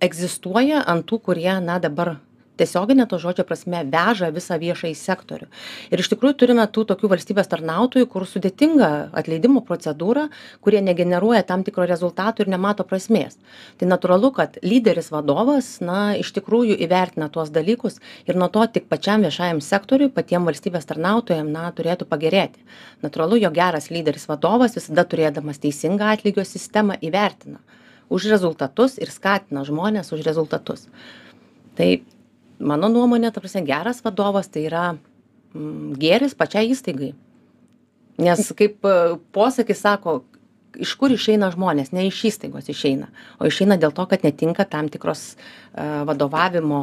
egzistuoja 0.03 0.85
ant 0.85 1.07
tų 1.09 1.23
kurie 1.29 1.53
na 1.63 1.79
dabar 1.81 2.17
tiesiogine 2.59 3.07
to 3.09 3.19
žodžio 3.21 3.45
prasme 3.47 3.81
veža 3.87 4.29
visą 4.35 4.59
viešąjį 4.61 4.95
sektorių. 4.99 5.47
Ir 5.89 6.03
iš 6.03 6.11
tikrųjų 6.13 6.37
turime 6.43 6.65
tų 6.67 6.85
tokių 6.91 7.11
valstybės 7.13 7.49
tarnautojų 7.51 8.09
kur 8.11 8.27
sudėtinga 8.29 8.89
atleidimo 9.19 9.63
procedūra 9.65 10.27
kurie 10.61 10.81
negeneruoja 10.85 11.43
tam 11.47 11.63
tikro 11.63 11.87
rezultato 11.89 12.43
ir 12.43 12.51
nemato 12.51 12.85
prasmės. 12.87 13.37
Tai 13.79 13.89
natūralu 13.91 14.31
kad 14.35 14.59
lyderis 14.63 15.11
vadovas 15.13 15.71
na 15.83 16.15
iš 16.19 16.33
tikrųjų 16.37 16.77
įvertina 16.85 17.29
tuos 17.33 17.51
dalykus 17.55 17.99
ir 18.27 18.39
nuo 18.39 18.49
to 18.53 18.65
tik 18.67 18.89
pačiam 18.91 19.23
viešajam 19.25 19.61
sektoriui 19.63 20.11
patiem 20.13 20.47
valstybės 20.49 20.87
tarnautojam 20.89 21.51
na 21.51 21.69
turėtų 21.75 22.09
pagerėti. 22.09 22.61
Natūralu 23.05 23.39
jog 23.45 23.55
geras 23.55 23.89
lyderis 23.93 24.27
vadovas 24.29 24.77
visada 24.77 25.05
turėdamas 25.07 25.61
teisingą 25.63 26.13
atlygio 26.15 26.45
sistemą 26.47 26.99
įvertina 27.01 27.63
už 28.09 28.25
rezultatus 28.33 28.97
ir 28.97 29.11
skatina 29.13 29.63
žmones 29.65 30.11
už 30.11 30.25
rezultatus. 30.25 30.87
Tai 31.77 32.01
mano 32.59 32.89
nuomone 32.89 33.31
ta 33.31 33.41
prasme 33.41 33.65
geras 33.67 34.03
vadovas 34.03 34.51
tai 34.51 34.65
yra 34.67 34.85
mm, 34.93 35.95
gėris 35.99 36.35
pačiai 36.37 36.71
įstaigai. 36.73 37.13
Nes 38.19 38.51
kaip 38.59 38.83
e, 38.83 38.95
posakis 39.31 39.79
sako 39.85 40.19
iš 40.77 40.93
kur 40.99 41.11
išeina 41.13 41.49
žmonės? 41.53 41.93
Ne 41.95 42.05
iš 42.07 42.19
įstaigos 42.29 42.69
išeina 42.71 43.09
o 43.39 43.47
išeina 43.49 43.77
dėl 43.79 43.93
to 43.95 44.05
kad 44.09 44.23
netinka 44.25 44.65
tam 44.69 44.89
tikros 44.91 45.33
uh, 45.33 46.03
vadovavimo 46.07 46.81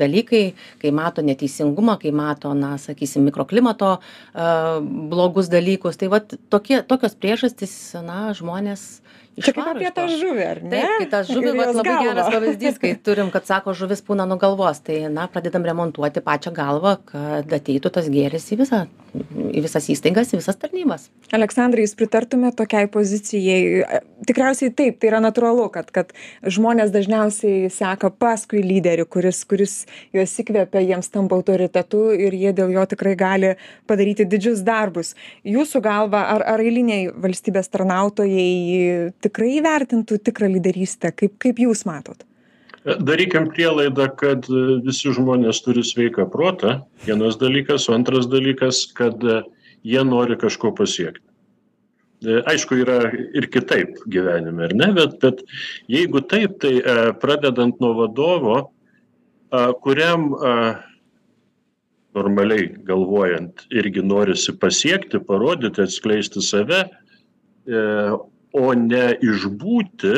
dalykai 0.00 0.42
kai 0.80 0.92
mato 0.94 1.24
neteisingumą 1.26 1.98
kai 2.00 2.14
mato 2.16 2.54
na 2.56 2.74
sakysim 2.80 3.26
mikroklimato 3.28 3.92
uh, 3.98 4.80
blogus 4.82 5.50
dalykus. 5.52 6.00
Tai 6.00 6.12
vat 6.16 6.34
tokie 6.52 6.80
tokios 6.88 7.16
priežastys 7.18 7.74
na 8.00 8.30
žmonės 8.36 9.02
Čia 9.40 9.54
kaip 9.56 9.68
apie 9.70 9.88
tą 9.96 10.04
žuvį, 10.10 10.42
ar 10.44 10.58
ne? 10.60 10.70
Taip, 10.82 10.98
kai 11.00 11.06
tas 11.08 11.28
žuvį, 11.30 11.52
vat, 11.56 11.70
labai 11.72 11.86
galva. 11.88 12.08
geras 12.10 12.26
pavyzdys, 12.34 12.78
kai 12.82 12.90
turim, 13.06 13.30
kad 13.32 13.46
sako, 13.48 13.72
žuvis 13.76 14.02
pūna 14.04 14.26
nuo 14.28 14.36
galvos, 14.40 14.82
tai, 14.84 14.98
na, 15.12 15.24
pradedam 15.32 15.64
remontuoti 15.64 16.20
pačią 16.24 16.52
galvą, 16.56 16.98
kad 17.08 17.54
ateitų 17.56 17.92
tas 17.94 18.10
gėris 18.12 18.50
į, 18.52 18.58
visą, 18.60 18.82
į 19.16 19.62
visas 19.64 19.88
įstaigas, 19.94 20.34
į 20.34 20.42
visas 20.42 20.60
tarnybas. 20.60 21.08
Aleksandrai, 21.32 21.86
jūs 21.86 21.96
pritartumėte 21.96 22.58
tokiai 22.60 22.90
pozicijai? 22.92 24.02
Tikriausiai 24.28 24.74
taip, 24.76 24.98
tai 25.00 25.08
yra 25.08 25.22
natūralu, 25.24 25.64
kad, 25.72 25.88
kad 25.96 26.12
žmonės 26.44 26.92
dažniausiai 26.92 27.72
seka 27.72 28.12
paskui 28.12 28.60
lyderį, 28.62 29.08
kuris, 29.08 29.40
kuris 29.48 29.78
juos 30.12 30.36
įkvėpia, 30.44 30.84
jiems 30.92 31.08
tampa 31.14 31.40
autoritetu 31.40 32.04
ir 32.12 32.36
jie 32.36 32.52
dėl 32.56 32.76
jo 32.76 32.84
tikrai 32.92 33.16
gali 33.18 33.54
padaryti 33.88 34.28
didžius 34.28 34.60
darbus. 34.66 35.16
Jūsų 35.48 35.82
galva, 35.88 36.26
ar, 36.36 36.44
ar 36.52 36.62
eiliniai 36.62 37.08
valstybės 37.10 37.72
tarnautojai 37.72 39.10
tikrai 39.22 39.56
įvertintų 39.60 40.18
tikrą 40.28 40.50
lyderystę 40.56 41.12
kaip 41.16 41.38
kaip 41.42 41.60
jūs 41.62 41.84
matot? 41.88 42.26
Darykim 42.82 43.46
prielaidą 43.54 44.08
kad 44.18 44.48
visi 44.82 45.12
žmonės 45.14 45.60
turi 45.62 45.84
sveiką 45.86 46.26
protą. 46.32 46.80
Vienas 47.06 47.38
dalykas 47.38 47.86
o 47.88 47.94
antras 47.94 48.26
dalykas 48.30 48.88
kad 48.98 49.22
jie 49.86 50.02
nori 50.06 50.38
kažko 50.38 50.72
pasiekti. 50.74 51.22
Aišku 52.22 52.78
yra 52.82 52.98
ir 53.34 53.48
kitaip 53.50 54.02
gyvenime 54.10 54.68
ar 54.68 54.74
ne? 54.78 54.88
Bet 54.94 55.18
bet 55.22 55.42
jeigu 55.90 56.22
taip 56.26 56.58
tai 56.62 56.76
pradedant 57.22 57.80
nuo 57.82 57.94
vadovo 57.98 58.56
kuriam 59.82 60.30
normaliai 62.14 62.68
galvojant 62.86 63.66
irgi 63.70 64.04
norisi 64.04 64.54
pasiekti 64.58 65.20
parodyti 65.26 65.82
atskleisti 65.86 66.42
save 66.44 66.82
o 68.52 68.72
ne 68.76 69.12
išbūti 69.24 70.14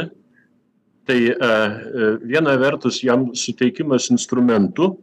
tai 1.07 1.19
e, 1.29 1.35
e, 1.37 2.11
viena 2.25 2.57
vertus 2.61 3.03
jam 3.05 3.29
suteikimas 3.37 4.09
instrumentų 4.13 4.95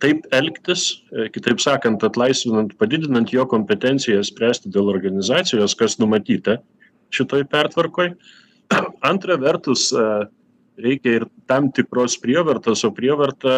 taip 0.00 0.26
elgtis 0.34 0.84
e, 1.10 1.28
kitaip 1.34 1.60
sakant 1.62 2.04
atlaisvinant 2.06 2.76
padidinant 2.80 3.32
jo 3.34 3.44
kompetenciją 3.50 4.22
spręsti 4.24 4.72
dėl 4.72 4.92
organizacijos 4.92 5.76
kas 5.76 5.98
numatyta 6.00 6.60
šitoj 7.14 7.44
pertvarkoj. 7.50 8.14
Antra 9.10 9.34
vertus 9.40 9.90
reikia 10.80 11.18
ir 11.18 11.26
tam 11.50 11.68
tikros 11.74 12.14
prievartos 12.22 12.84
o 12.86 12.92
prievarta 12.94 13.56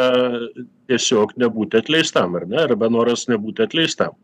tiesiog 0.88 1.36
nebūti 1.38 1.78
atleistam 1.82 2.38
ar 2.40 2.48
ne? 2.48 2.62
Arba 2.64 2.88
noras 2.90 3.28
nebūti 3.30 3.66
atleistam 3.66 4.16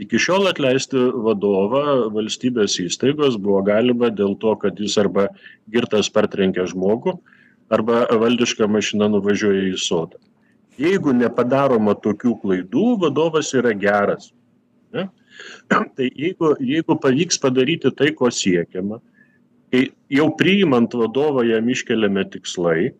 iki 0.00 0.20
šiol 0.20 0.48
atleisti 0.50 1.00
vadovą 1.26 2.08
valstybės 2.14 2.78
įstaigos 2.82 3.36
buvo 3.40 3.60
galima 3.66 4.10
dėl 4.10 4.36
to 4.40 4.54
kad 4.62 4.80
jis 4.80 4.96
arba 5.02 5.28
girtas 5.72 6.08
partrenkia 6.12 6.66
žmogų 6.70 7.18
arba 7.70 8.02
valdiška 8.22 8.66
mašina 8.66 9.10
nuvažiuoja 9.12 9.68
į 9.70 9.76
sodą. 9.78 10.18
Jeigu 10.80 11.12
nepadaroma 11.14 11.94
tokių 11.94 12.34
klaidų 12.42 12.86
vadovas 13.02 13.52
yra 13.54 13.74
geras. 13.76 14.30
Ne? 14.96 15.06
Tai 15.96 16.08
jeigu 16.08 16.54
jeigu 16.58 16.96
pavyks 16.98 17.38
padaryti 17.42 17.92
tai 17.96 18.10
ko 18.16 18.32
siekiama 18.32 18.98
kai 19.70 19.86
jau 20.10 20.26
priimant 20.36 20.94
vadovą 20.98 21.44
jam 21.46 21.68
iškeliami 21.70 22.26
tikslai 22.32 22.90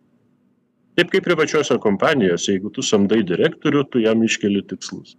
taip 0.95 1.11
kaip 1.11 1.25
privačiose 1.25 1.77
kompanijose 1.83 2.55
jeigu 2.55 2.71
tu 2.71 2.85
samdai 2.85 3.21
direktorių 3.27 3.83
tu 3.91 4.03
jam 4.03 4.23
iškeli 4.23 4.63
tikslus 4.69 5.17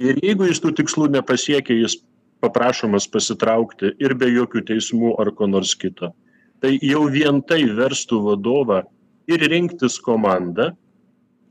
ir 0.00 0.20
jeigu 0.24 0.48
jis 0.48 0.62
tų 0.64 0.72
tikslų 0.80 1.10
nepasiekia 1.16 1.76
jis 1.76 1.98
paprašomas 2.40 3.06
pasitraukti 3.12 3.92
ir 4.00 4.16
be 4.16 4.30
jokių 4.32 4.64
teismų 4.70 5.14
ar 5.20 5.32
ko 5.36 5.48
nors 5.50 5.74
kito. 5.76 6.14
Tai 6.60 6.72
jau 6.84 7.04
vien 7.12 7.40
tai 7.44 7.62
verstų 7.76 8.20
vadovą 8.24 8.82
ir 9.30 9.44
rinktis 9.52 9.98
komandą 10.00 10.70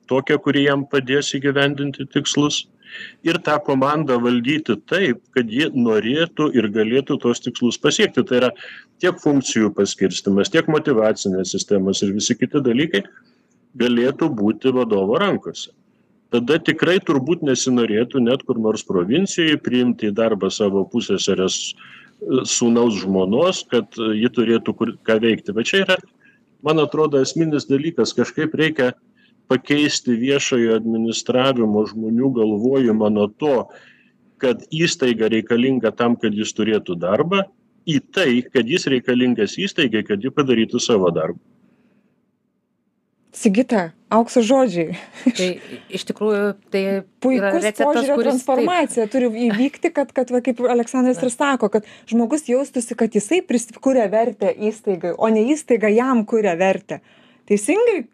tokią 0.09 0.39
kuri 0.41 0.65
jam 0.65 0.85
padės 0.89 1.29
įgyvendinti 1.37 2.07
tikslus 2.13 2.63
ir 3.25 3.37
tą 3.45 3.59
komandą 3.65 4.17
valdyti 4.21 4.75
taip 4.89 5.21
kad 5.37 5.49
ji 5.53 5.69
norėtų 5.77 6.49
ir 6.57 6.71
galėtų 6.73 7.19
tuos 7.21 7.41
tikslus 7.45 7.77
pasiekti. 7.77 8.25
Tai 8.25 8.39
yra 8.41 8.51
tiek 9.01 9.17
funkcijų 9.21 9.69
paskirstymas 9.77 10.49
tiek 10.53 10.69
motyvacinės 10.73 11.53
sistemos 11.53 12.01
ir 12.05 12.15
visi 12.17 12.37
kiti 12.37 12.63
dalykai 12.65 13.03
galėtų 13.77 14.31
būti 14.33 14.73
vadovo 14.73 15.21
rankose 15.21 15.69
tada 16.33 16.59
tikrai 16.61 16.99
turbūt 17.01 17.43
nesinorėtų 17.45 18.21
net 18.25 18.45
kur 18.47 18.59
nors 18.61 18.85
provincijoj 18.87 19.59
priimti 19.65 20.09
į 20.09 20.15
darbą 20.17 20.51
savo 20.53 20.85
pusseseres 20.89 21.73
sūnaus 22.19 22.99
žmonos, 23.01 23.63
kad 23.71 23.95
ji 23.95 24.29
turėtų 24.35 24.75
kur, 24.75 24.95
ką 25.07 25.19
veikti. 25.23 25.55
Bet 25.55 25.69
čia 25.71 25.83
yra, 25.85 25.99
man 26.65 26.81
atrodo, 26.83 27.21
esminis 27.23 27.67
dalykas, 27.69 28.13
kažkaip 28.17 28.55
reikia 28.59 28.91
pakeisti 29.49 30.17
viešojo 30.19 30.75
administravimo 30.77 31.85
žmonių 31.89 32.33
galvojimą 32.35 33.09
nuo 33.15 33.29
to, 33.41 33.55
kad 34.39 34.61
įstaiga 34.71 35.31
reikalinga 35.31 35.91
tam, 35.95 36.15
kad 36.19 36.35
jis 36.35 36.53
turėtų 36.55 36.99
darbą, 36.99 37.43
į 37.89 37.97
tai, 38.13 38.29
kad 38.45 38.67
jis 38.69 38.85
reikalingas 38.91 39.57
įstaigai, 39.59 40.03
kad 40.07 40.21
ji 40.23 40.31
padarytų 40.35 40.81
savo 40.83 41.09
darbą. 41.15 41.39
Sigita, 43.29 43.91
aukso 44.09 44.41
žodžiai. 44.41 44.95
Tai 45.37 45.47
iš 45.93 46.05
tikrųjų 46.09 46.45
tai 46.73 46.83
puikus 47.21 47.67
požiūrio 47.77 48.15
transformacija 48.23 49.05
turi 49.11 49.29
įvykti, 49.49 49.91
kad, 49.93 50.09
kad 50.17 50.33
va, 50.33 50.41
kaip 50.45 50.63
Aleksandras 50.65 51.21
ir 51.21 51.29
sako, 51.33 51.69
kad 51.69 51.85
žmogus 52.09 52.47
jaustųsi, 52.49 52.97
kad 52.97 53.13
jisai 53.13 53.43
kuria 53.77 54.07
vertę 54.09 54.49
įstaigai, 54.49 55.13
o 55.13 55.29
ne 55.29 55.45
įstaiga 55.53 55.93
jam 55.93 56.25
kuria 56.25 56.55
vertę. 56.57 57.03
Teisingai? 57.49 58.07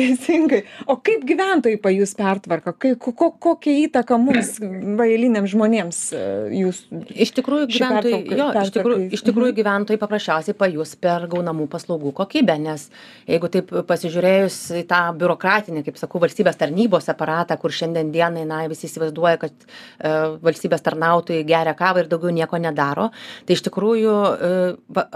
Teisingai. 0.00 0.62
O 0.90 0.96
kaip 1.04 1.24
gyventojai 1.28 1.78
pajus 1.82 2.14
pertvarką 2.18 2.74
kai 2.80 2.94
ko 3.00 3.12
ko 3.16 3.30
kokią 3.46 3.76
įtaką 3.86 4.18
mums 4.20 4.56
va 4.98 5.06
eiliniams 5.08 5.52
žmonėms 5.52 6.00
e, 6.16 6.22
jūs 6.60 6.82
iš 7.26 7.32
tikrųjų 7.38 7.68
gyventojai 7.74 8.38
jo 8.40 8.48
iš 8.62 8.72
tikrųjų 8.76 9.06
iš 9.16 9.24
tikrųjų 9.26 9.52
mhm. 9.52 9.58
gyventojai 9.60 10.00
paprasčiausiai 10.02 10.56
pajus 10.58 10.94
per 11.00 11.26
gaunamų 11.30 11.68
paslaugų 11.72 12.14
kokybę 12.20 12.56
nes 12.62 12.88
jeigu 13.28 13.50
taip 13.52 13.72
pasižiūrėjus 13.88 14.58
į 14.80 14.84
tą 14.90 15.02
biurokratinį 15.20 15.84
kaip 15.86 16.00
sakau 16.00 16.22
valstybės 16.24 16.58
tarnybos 16.60 17.10
aparatą 17.12 17.58
kur 17.60 17.74
šiandien 17.74 18.12
dienai 18.14 18.46
na 18.48 18.62
visi 18.70 18.88
įsivaizduoja 18.88 19.40
kad 19.44 19.54
e, 19.54 20.14
valstybės 20.42 20.84
tarnautojai 20.86 21.46
geria 21.48 21.76
kavą 21.78 22.04
ir 22.04 22.10
daugiau 22.10 22.34
nieko 22.34 22.60
nedaro 22.60 23.10
tai 23.46 23.58
iš 23.58 23.64
tikrųjų 23.68 24.16
e, 24.30 24.52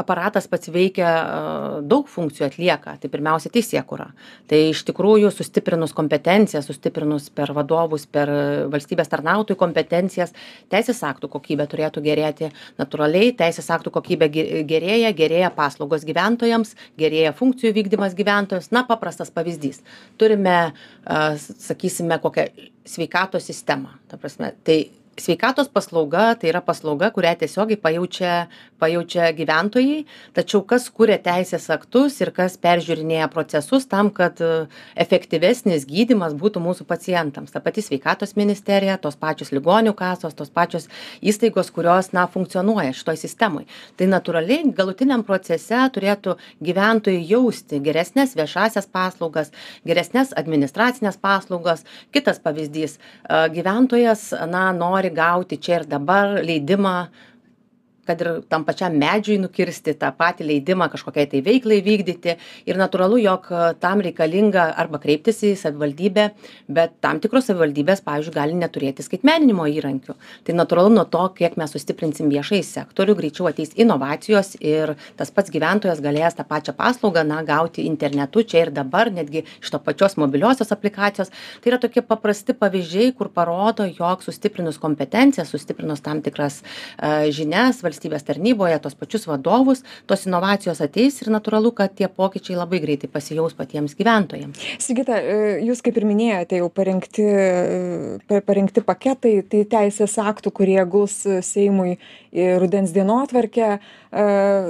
aparatas 0.04 0.48
pats 0.50 0.70
veikia 0.72 1.14
daug 1.86 2.08
funkcijų 2.10 2.48
atlieka. 2.48 2.96
Tai 3.00 3.10
pirmiausia 3.12 3.52
teisėkūra. 3.54 4.08
Tai 4.50 4.60
iš 4.74 4.82
tikrųjų 4.90 5.30
sustiprinus 5.32 5.94
kompetencijas 5.96 6.68
sustiprinus 6.68 7.30
per 7.34 7.54
vadovus 7.56 8.06
per 8.10 8.30
valstybės 8.72 9.10
tarnautojų 9.12 9.58
kompetencijas. 9.60 10.34
Teisės 10.72 11.02
aktų 11.06 11.30
kokybė 11.32 11.68
turėtų 11.70 12.02
gerėti 12.04 12.50
natūraliai 12.80 13.32
teisės 13.38 13.70
aktų 13.74 13.94
kokybė 13.94 14.30
gerėja 14.68 15.14
gerėja 15.16 15.52
paslaugos 15.54 16.06
gyventojams 16.08 16.74
gerėja 17.00 17.34
funkcijų 17.36 17.74
vykdymas 17.78 18.16
gyventojams. 18.18 18.70
Na 18.74 18.84
paprastas 18.88 19.32
pavyzdys. 19.34 19.82
Turime 20.20 20.74
sakysime 21.38 22.20
kokią 22.22 22.50
sveikatos 22.84 23.48
sistemą. 23.48 23.96
Ta 24.08 24.20
prasme 24.20 24.52
tai 24.66 25.03
sveikatos 25.20 25.68
paslauga 25.72 26.34
tai 26.38 26.50
yra 26.52 26.60
paslauga 26.64 27.10
kurią 27.14 27.34
tiesiogiai 27.40 27.80
pajaučia 27.80 28.34
pajaučia 28.84 29.30
gyventojai. 29.32 30.04
Tačiau 30.36 30.62
kas 30.68 30.88
kuria 30.92 31.16
teisės 31.22 31.68
aktus 31.72 32.18
ir 32.20 32.32
kas 32.36 32.56
peržiūrinėja 32.60 33.28
procesus 33.32 33.86
tam 33.88 34.10
kad 34.14 34.40
e, 34.44 34.66
efektyvesnis 35.00 35.86
gydymas 35.88 36.34
būtų 36.36 36.62
mūsų 36.64 36.86
pacientams. 36.88 37.54
Ta 37.54 37.62
pati 37.64 37.84
sveikatos 37.84 38.36
ministerija 38.36 38.98
tos 39.00 39.16
pačios 39.16 39.52
ligonių 39.54 39.94
kasos 39.96 40.36
tos 40.36 40.52
pačios 40.52 40.88
įstaigos 41.24 41.72
kurios 41.74 42.12
na 42.16 42.26
funkcionuoja 42.30 42.92
šitoj 42.96 43.20
sistemoj. 43.20 43.66
Tai 43.96 44.10
natūraliai 44.12 44.68
galutiniam 44.76 45.24
procese 45.24 45.80
turėtų 45.94 46.36
gyventojai 46.64 47.24
jausti 47.24 47.80
geresnes 47.84 48.36
viešąsias 48.36 48.90
paslaugas 48.92 49.52
geresnes 49.86 50.34
administracines 50.36 51.18
paslaugas. 51.20 51.84
Kitas 52.12 52.40
pavyzdys 52.44 52.98
e, 52.98 53.00
gyventojas 53.54 54.30
na 54.50 54.66
nori 54.76 55.03
nori 55.04 55.14
gauti 55.14 55.56
čia 55.60 55.80
ir 55.80 55.84
dabar 55.86 56.40
leidimą 56.42 57.08
kad 58.06 58.20
ir 58.20 58.42
tam 58.48 58.64
pačiam 58.68 58.94
medžiui 59.00 59.40
nukirsti 59.42 59.96
tą 60.00 60.12
patį 60.16 60.48
leidimą 60.50 60.90
kažkokiai 60.92 61.28
tai 61.30 61.42
veiklai 61.44 61.80
vykdyti. 61.84 62.36
Ir 62.68 62.80
natūralu 62.80 63.20
jog 63.22 63.48
e, 63.50 63.64
tam 63.82 64.04
reikalinga 64.04 64.70
arba 64.80 65.00
kreiptis 65.02 65.42
į 65.44 65.54
savivaldybę 65.60 66.30
bet 66.68 66.96
tam 67.04 67.20
tikros 67.22 67.48
savivaldybės 67.48 68.02
pavyzdžiui 68.04 68.34
gali 68.34 68.56
neturėti 68.58 69.04
skaitmeninimo 69.04 69.66
įrankių. 69.70 70.16
Tai 70.46 70.56
natūralu 70.56 70.94
nuo 70.94 71.04
to 71.10 71.22
kiek 71.36 71.56
mes 71.60 71.72
sustiprinsim 71.74 72.30
viešąjį 72.32 72.62
sektorių 72.68 73.16
greičiau 73.18 73.48
ateis 73.50 73.74
inovacijos 73.80 74.54
ir 74.60 74.94
tas 75.18 75.32
pats 75.34 75.52
gyventojas 75.54 76.02
galės 76.04 76.38
tą 76.38 76.46
pačią 76.48 76.74
paslaugą 76.78 77.24
na 77.26 77.42
gauti 77.46 77.86
internetu 77.88 78.44
čia 78.44 78.64
ir 78.66 78.72
dabar 78.74 79.10
netgi 79.12 79.44
iš 79.44 79.72
to 79.74 79.80
pačios 79.82 80.16
mobiliosios 80.20 80.72
aplikacijos. 80.74 81.32
Tai 81.60 81.72
yra 81.72 81.80
tokie 81.82 82.04
paprasti 82.04 82.56
pavyzdžiai 82.58 83.14
kur 83.18 83.30
parodo 83.34 83.86
jog 83.88 84.24
sustiprinus 84.24 84.80
kompetencijas 84.82 85.52
sustiprinus 85.52 86.02
tam 86.04 86.22
tikras 86.24 86.62
e, 86.62 87.30
žinias 87.34 87.82
valstybės 87.94 88.26
tarnyboje 88.26 88.78
tuos 88.82 88.96
pačius 88.98 89.26
vadovus 89.28 89.84
tos 90.06 90.26
inovacijos 90.26 90.82
ateis 90.84 91.20
ir 91.22 91.30
natūralu 91.32 91.72
kad 91.74 91.94
tie 91.94 92.08
pokyčiai 92.08 92.58
labai 92.58 92.80
greitai 92.82 93.08
pasijaus 93.08 93.54
patiems 93.54 93.94
gyventojams. 93.94 94.58
Sigita 94.82 95.18
e, 95.20 95.60
jūs 95.64 95.82
kaip 95.84 95.96
ir 96.00 96.06
minėjote 96.08 96.58
jau 96.58 96.68
parengti 96.74 97.24
e, 97.24 98.40
parengti 98.44 98.82
paketai 98.84 99.42
tai 99.48 99.64
teisės 99.64 100.18
aktų 100.18 100.52
kurie 100.54 100.80
guls 100.84 101.22
seimui 101.46 101.98
į 102.34 102.58
rudens 102.58 102.92
dienotvarkę 102.94 103.66
e, 103.70 103.78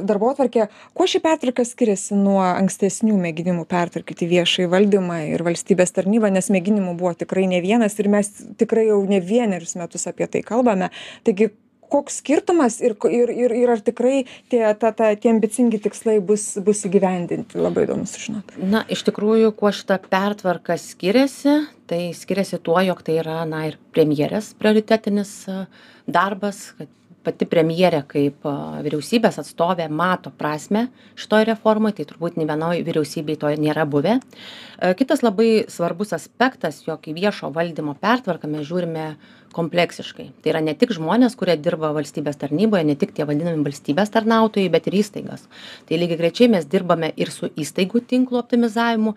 darbotvarkę. 0.05 0.69
Kuo 0.95 1.09
ši 1.09 1.23
pertvarka 1.25 1.65
skiriasi 1.67 2.19
nuo 2.19 2.43
ankstesnių 2.45 3.17
mėginimų 3.23 3.65
pertvarkyti 3.71 4.29
viešąjį 4.29 4.71
valdymą 4.73 5.21
ir 5.33 5.45
valstybės 5.47 5.95
tarnybą? 5.97 6.33
Nes 6.35 6.51
mėginimų 6.53 6.97
buvo 7.01 7.15
tikrai 7.25 7.49
ne 7.51 7.63
vienas 7.65 7.97
ir 8.01 8.11
mes 8.13 8.31
tikrai 8.61 8.89
jau 8.91 9.01
ne 9.09 9.23
vienerius 9.25 9.79
metus 9.81 10.09
apie 10.11 10.29
tai 10.29 10.45
kalbame. 10.45 10.91
Taigi 11.25 11.55
koks 11.93 12.21
skirtumas 12.23 12.81
ir 12.85 12.97
ir 13.11 13.33
ir 13.35 13.55
ir 13.59 13.75
ar 13.77 13.83
tikrai 13.85 14.25
tie 14.51 14.63
ta 14.79 14.93
ta 14.93 15.13
tie 15.15 15.33
ambicingi 15.33 15.81
tikslai 15.85 16.19
bus 16.21 16.59
bus 16.65 16.85
įgyvendinti. 16.89 17.59
Labai 17.61 17.87
įdomu 17.89 18.09
sužinot. 18.09 18.57
Na 18.59 18.85
iš 18.89 19.05
tikrųjų 19.09 19.53
kuo 19.59 19.73
šita 19.75 20.01
pertvarka 20.11 20.79
skiriasi 20.81 21.61
tai 21.91 22.03
skiriasi 22.17 22.59
tuo 22.65 22.81
jog 22.81 23.03
tai 23.05 23.21
yra 23.21 23.43
na 23.49 23.67
ir 23.69 23.79
premjerės 23.93 24.55
prioritetinis 24.59 25.45
darbas 26.07 26.71
kad 26.79 26.91
pati 27.25 27.47
premjerė 27.49 28.03
kaip 28.09 28.45
vyriausybės 28.85 29.39
atstovė 29.41 29.87
mato 29.89 30.33
prasmę 30.39 30.87
šitoj 31.21 31.47
reformoj 31.51 31.95
tai 31.97 32.07
turbūt 32.09 32.39
nė 32.39 32.47
vienoj 32.51 32.83
vyriausybėj 32.87 33.39
to 33.41 33.53
nėra 33.61 33.87
buvę. 33.89 34.19
Kitas 34.99 35.25
labai 35.25 35.65
svarbus 35.73 36.13
aspektas 36.17 36.83
jog 36.87 37.09
į 37.09 37.17
viešo 37.17 37.51
valdymo 37.55 37.97
pertvarką 38.01 38.51
mes 38.51 38.69
žiūrime 38.69 39.15
kompleksiškai. 39.55 40.29
Tai 40.43 40.53
yra 40.53 40.63
ne 40.65 40.75
tik 40.79 40.93
žmonės 40.97 41.37
kurie 41.39 41.57
dirba 41.61 41.93
valstybės 41.97 42.39
tarnyboje 42.41 42.85
ne 42.89 42.97
tik 42.99 43.15
tie 43.17 43.27
vadinami 43.29 43.65
valstybės 43.67 44.13
tarnautojai 44.15 44.71
bet 44.75 44.89
ir 44.91 44.99
įstaigos 45.01 45.47
tai 45.89 45.99
lygiagrečiai 46.01 46.51
mes 46.53 46.67
dirbame 46.71 47.13
ir 47.21 47.33
su 47.35 47.51
įstaigų 47.51 48.05
tinklo 48.11 48.41
optimizavimu 48.43 49.15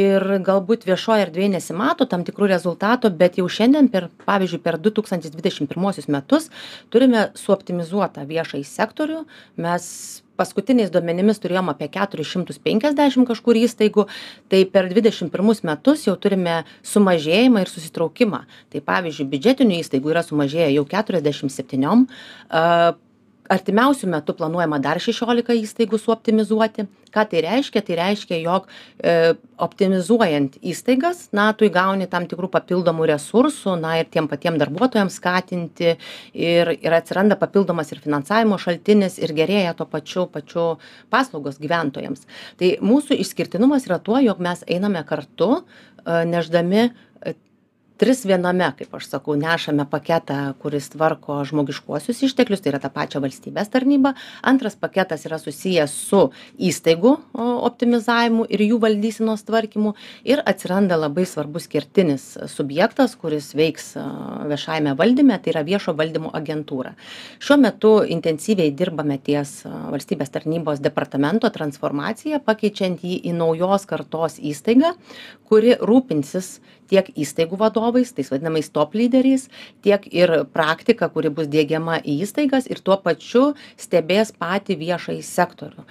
ir 0.00 0.26
galbūt 0.46 0.86
viešoj 0.88 1.24
erdvėj 1.26 1.52
nesimato 1.56 2.06
tam 2.10 2.24
tikrų 2.26 2.50
rezultatų 2.54 3.12
bet 3.20 3.40
jau 3.40 3.48
šiandien 3.50 3.90
per 3.92 4.08
pavyzdžiui 4.26 4.62
per 4.64 4.78
du 4.78 4.92
tūkstantis 4.94 5.34
dvidešim 5.34 5.70
pirmuosius 5.70 6.10
metus 6.12 6.50
turime 6.90 7.28
suoptimizuotą 7.38 8.26
viešąjį 8.28 8.66
sektorių. 8.70 9.24
Mes 9.60 9.86
paskutiniais 10.40 10.92
duomenimis 10.92 11.42
turėjom 11.42 11.70
apie 11.72 11.90
keturis 11.92 12.30
šimtus 12.32 12.60
penkiasdešim 12.64 13.28
kažkur 13.28 13.58
įstaigų 13.60 14.06
tai 14.52 14.64
per 14.72 14.88
dvidešim 14.92 15.30
pirmus 15.32 15.62
metus 15.66 16.06
jau 16.08 16.16
turime 16.16 16.62
sumažėjimą 16.86 17.66
ir 17.66 17.72
susitraukimą. 17.72 18.42
Tai 18.72 18.82
pavyzdžiui 18.88 19.28
biudžetinių 19.34 19.78
įstaigų 19.84 20.14
yra 20.14 20.24
sumažėję 20.26 20.72
jau 20.78 20.88
keturiasdešim 20.88 21.52
septyniom 21.52 22.08
artimiausiu 23.50 24.08
metu 24.10 24.34
planuojama 24.38 24.78
dar 24.82 25.00
šešiolika 25.02 25.54
įstaigų 25.58 25.98
suoptimizuoti. 25.98 26.86
Ką 27.10 27.24
tai 27.26 27.40
reiškia? 27.42 27.82
Tai 27.82 27.96
reiškia 27.98 28.36
jog 28.38 28.68
e, 29.02 29.34
optimizuojant 29.58 30.60
įstaigas 30.62 31.24
na 31.34 31.48
tu 31.58 31.66
įgauni 31.66 32.06
tam 32.10 32.28
tikrų 32.30 32.46
papildomų 32.52 33.08
resursų 33.10 33.74
na 33.82 33.96
ir 33.98 34.06
tiem 34.14 34.28
patiem 34.30 34.60
darbuotojam 34.60 35.10
skatinti 35.10 35.96
ir 36.34 36.70
ir 36.76 36.96
atsiranda 37.00 37.34
papildomas 37.40 37.90
ir 37.90 38.02
finansavimo 38.04 38.60
šaltinis 38.62 39.18
ir 39.18 39.34
gerėja 39.34 39.74
tuo 39.74 39.88
pačiu 39.90 40.28
pačiu 40.30 40.66
paslaugos 41.10 41.58
gyventojams. 41.58 42.28
Tai 42.62 42.76
mūsų 42.78 43.18
išskirtinumas 43.24 43.90
yra 43.90 43.98
tuo 43.98 44.22
jog 44.22 44.38
mes 44.38 44.62
einame 44.70 45.02
kartu 45.08 45.56
e, 45.58 45.62
nešdami 46.30 46.90
tris 48.00 48.22
viename 48.24 48.64
kaip 48.78 48.94
aš 48.96 49.10
sakau 49.10 49.34
nešame 49.36 49.84
paketą 49.90 50.36
kuris 50.62 50.86
tvarko 50.94 51.34
žmogiškuosius 51.44 52.22
išteklius 52.24 52.62
tai 52.64 52.70
yra 52.72 52.78
tą 52.80 52.88
pačią 52.94 53.20
valstybės 53.20 53.68
tarnybą. 53.74 54.14
Antras 54.40 54.78
paketas 54.80 55.26
yra 55.28 55.36
susijęs 55.42 55.92
su 56.08 56.22
įstaigų 56.56 57.12
optimizavimu 57.68 58.46
ir 58.48 58.64
jų 58.64 58.78
valdysenos 58.80 59.44
tvarkymu. 59.44 59.92
Ir 60.24 60.40
atsiranda 60.48 60.96
labai 60.96 61.26
svarbus 61.28 61.68
kertinis 61.68 62.24
subjektas 62.48 63.18
kuris 63.20 63.50
veiks 63.58 63.92
viešajame 64.48 64.96
valdyme 64.96 65.36
tai 65.36 65.52
yra 65.52 65.66
viešo 65.68 65.92
valdymo 66.00 66.32
agentūra. 66.40 66.94
Šiuo 67.36 67.60
metu 67.60 67.92
intensyviai 68.16 68.72
dirbame 68.72 69.20
ties 69.20 69.58
valstybės 69.68 70.32
tarnybos 70.32 70.80
departamento 70.80 71.52
transformacija 71.52 72.40
pakeičiant 72.48 73.04
jį 73.04 73.20
į 73.28 73.36
naujos 73.36 73.84
kartos 73.92 74.40
įstaigą 74.40 74.96
kuri 75.50 75.74
rūpinsis 75.82 76.60
tiek 76.90 77.08
įstaigų 77.18 77.58
vadovų 77.58 77.89
atstovais 77.90 78.12
tais 78.12 78.30
vadinamais 78.30 78.68
top 78.70 78.94
lyderiais 78.94 79.48
tiek 79.82 80.06
ir 80.12 80.44
praktika 80.52 81.08
kuri 81.08 81.30
bus 81.30 81.48
diegiama 81.48 81.98
į 82.00 82.22
įstaigas 82.24 82.68
ir 82.70 82.78
tuo 82.78 82.96
pačiu 83.02 83.54
stebės 83.76 84.32
patį 84.32 84.76
viešąjį 84.78 85.22
sektorių. 85.22 85.84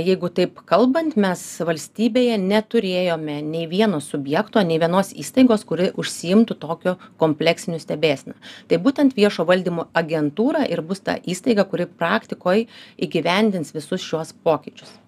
Jeigu 0.00 0.30
taip 0.32 0.62
kalbant 0.64 1.16
mes 1.16 1.42
valstybėje 1.60 2.38
neturėjome 2.40 3.42
nei 3.42 3.66
vieno 3.68 4.00
subjekto 4.00 4.64
nei 4.64 4.80
vienos 4.80 5.12
įstaigos 5.12 5.64
kuri 5.64 5.92
užsiimtų 5.92 6.58
tokiu 6.58 6.96
kompleksiniu 7.18 7.78
stebėsena. 7.78 8.34
Tai 8.68 8.80
būtent 8.80 9.16
viešo 9.16 9.44
valdymo 9.44 9.88
agentūra 9.94 10.64
ir 10.68 10.82
bus 10.82 11.04
ta 11.04 11.18
įstaiga 11.18 11.68
kuri 11.68 11.86
praktikoj 11.86 12.66
įgyvendins 12.96 13.74
visus 13.74 14.02
šiuos 14.02 14.32
pokyčius 14.44 15.03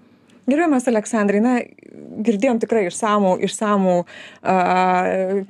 gerbiamas 0.46 0.88
aleksandrai 0.90 1.42
na 1.44 1.54
girdėjom 2.26 2.60
tikrai 2.62 2.86
išsamų 2.88 3.36
išsamų 3.46 3.96
a 4.42 4.56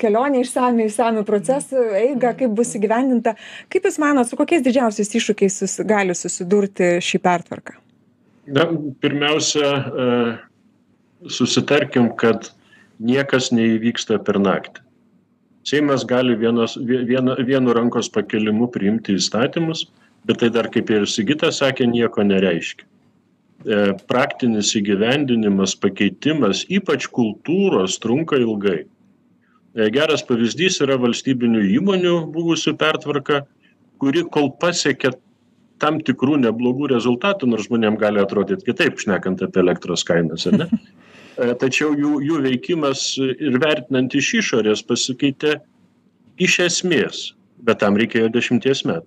kelionę 0.01 0.45
išsamią 0.45 0.91
išsamią 0.91 1.25
procesų 1.29 1.89
eigą 2.03 2.35
kaip 2.39 2.55
bus 2.59 2.75
įgyvendinta. 2.79 3.37
Kaip 3.73 3.89
jūs 3.89 3.99
manot 4.03 4.29
su 4.29 4.39
kokiais 4.39 4.65
didžiausiais 4.67 5.15
iššūkiais 5.21 5.63
susi 5.63 5.89
gali 5.89 6.17
susidurti 6.17 6.97
ši 7.05 7.23
pertvarka 7.23 7.81
na 8.47 8.67
pirmiausia 9.01 9.67
e, 9.67 10.37
susitarkim 11.29 12.11
kad 12.17 12.51
niekas 13.03 13.51
neįvyksta 13.53 14.21
per 14.25 14.39
naktį. 14.41 14.83
Seimas 15.67 16.05
gali 16.07 16.37
vienos 16.39 16.77
viena 16.79 17.35
vienu 17.43 17.75
rankos 17.75 18.09
pakėlimu 18.15 18.71
priimti 18.73 19.17
įstatymus 19.19 19.89
bet 20.27 20.39
tai 20.43 20.51
dar 20.55 20.71
kaip 20.71 20.91
ir 20.95 21.09
sigita 21.11 21.51
sakė 21.55 21.89
nieko 21.91 22.23
nereiškia 22.23 22.87
praktinis 24.11 24.75
įgyvendinimas, 24.79 25.75
pakeitimas, 25.81 26.65
ypač 26.71 27.09
kultūros, 27.11 27.99
trunka 28.03 28.39
ilgai. 28.39 28.85
E, 29.77 29.91
geras 29.93 30.25
pavyzdys 30.25 30.81
yra 30.85 30.97
valstybinių 31.01 31.65
įmonių 31.77 32.17
buvusių 32.33 32.77
pertvarka, 32.81 33.43
kuri 34.01 34.25
kol 34.33 34.51
pasiekė 34.61 35.13
tam 35.83 35.99
tikrų 36.01 36.39
neblogų 36.47 36.89
rezultatų, 36.95 37.51
nors 37.53 37.67
žmonėm 37.69 37.99
gali 38.01 38.23
atrodyti 38.23 38.71
kitaip, 38.71 38.97
šnekant 39.01 39.43
apie 39.45 39.61
elektros 39.61 40.05
kainas, 40.09 40.49
ar 40.51 40.63
ne? 40.65 40.71
E, 41.37 41.51
tačiau 41.61 41.91
jų, 41.93 42.15
jų 42.25 42.39
veikimas 42.47 43.01
ir 43.21 43.59
vertinant 43.61 44.15
iš 44.17 44.31
išorės 44.39 44.81
pasikeitė 44.89 45.51
iš 46.41 46.55
esmės, 46.65 47.19
bet 47.61 47.83
tam 47.83 47.99
reikėjo 48.01 48.31
dešimties 48.33 48.87
metų. 48.89 49.05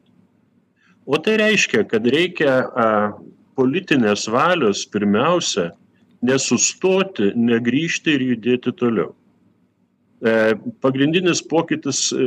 O 1.09 1.17
tai 1.17 1.39
reiškia, 1.41 1.87
kad 1.89 2.05
reikia 2.05 2.59
politinės 3.59 4.25
valios 4.31 4.85
pirmiausia 4.87 5.69
nesustoti, 6.25 7.33
negryžti 7.35 8.15
ir 8.15 8.27
judėti 8.33 8.73
toliau. 8.79 9.13
E, 10.19 10.55
pagrindinis 10.83 11.39
pokytis, 11.47 12.09
e, 12.11 12.25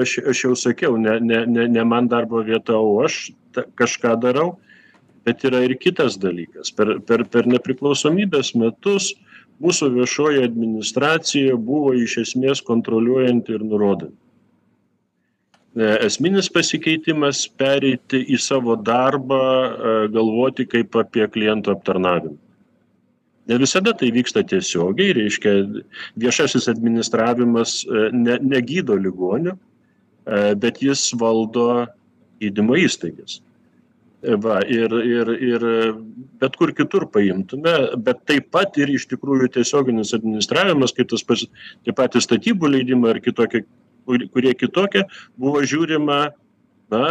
aš, 0.00 0.16
aš 0.32 0.44
jau 0.46 0.54
sakiau, 0.56 0.96
ne, 1.00 1.18
ne, 1.20 1.42
ne, 1.46 1.66
ne 1.68 1.84
man 1.84 2.08
darbo 2.08 2.40
vieta, 2.44 2.76
o 2.76 3.02
aš 3.04 3.34
ta, 3.52 3.66
kažką 3.80 4.14
darau, 4.22 4.54
bet 5.28 5.44
yra 5.44 5.60
ir 5.66 5.76
kitas 5.80 6.16
dalykas. 6.20 6.72
Per, 6.72 6.96
per, 7.04 7.26
per 7.28 7.48
nepriklausomybės 7.52 8.54
metus 8.56 9.12
mūsų 9.60 9.90
viešoji 9.98 10.44
administracija 10.44 11.56
buvo 11.60 11.92
iš 12.00 12.16
esmės 12.24 12.64
kontroliuojanti 12.64 13.58
ir 13.58 13.64
nurodanti. 13.64 14.23
E, 15.74 15.86
esminis 16.06 16.46
pasikeitimas 16.54 17.48
pereiti 17.58 18.20
į 18.30 18.38
savo 18.38 18.76
darbą, 18.78 19.38
e, 19.42 19.94
galvoti 20.14 20.68
kaip 20.70 20.94
apie 21.00 21.26
klientų 21.26 21.72
aptarnavimą. 21.74 22.38
Ne 23.50 23.58
visada 23.60 23.92
tai 23.92 24.12
vyksta 24.14 24.44
tiesiogiai, 24.46 25.16
reiškia, 25.18 25.56
viešasis 26.22 26.70
administravimas 26.70 27.80
e, 27.84 28.06
ne, 28.14 28.38
negydo 28.54 28.96
ligonių, 28.96 29.58
bet 30.56 30.78
jis 30.80 31.10
valdo 31.20 31.84
gydymo 32.40 32.78
įstaigas. 32.80 33.42
Va, 34.40 34.62
ir, 34.64 34.94
ir, 35.04 35.30
ir 35.44 35.66
bet 36.40 36.54
kur 36.56 36.70
kitur 36.72 37.04
paimtume, 37.12 37.74
bet 38.00 38.22
taip 38.24 38.46
pat 38.56 38.78
ir 38.80 38.94
iš 38.94 39.04
tikrųjų 39.10 39.50
tiesioginis 39.58 40.14
administravimas, 40.16 40.94
kaip 40.96 41.10
tas 41.12 41.26
pas, 41.28 41.42
tie 41.84 41.92
patys 41.92 42.24
statybų 42.24 42.70
leidimai 42.72 43.12
ar 43.12 43.20
kitokie 43.20 43.66
kurie 44.06 44.54
kitokie, 44.58 45.04
buvo 45.40 45.62
žiūrima, 45.64 46.18
na, 46.92 47.06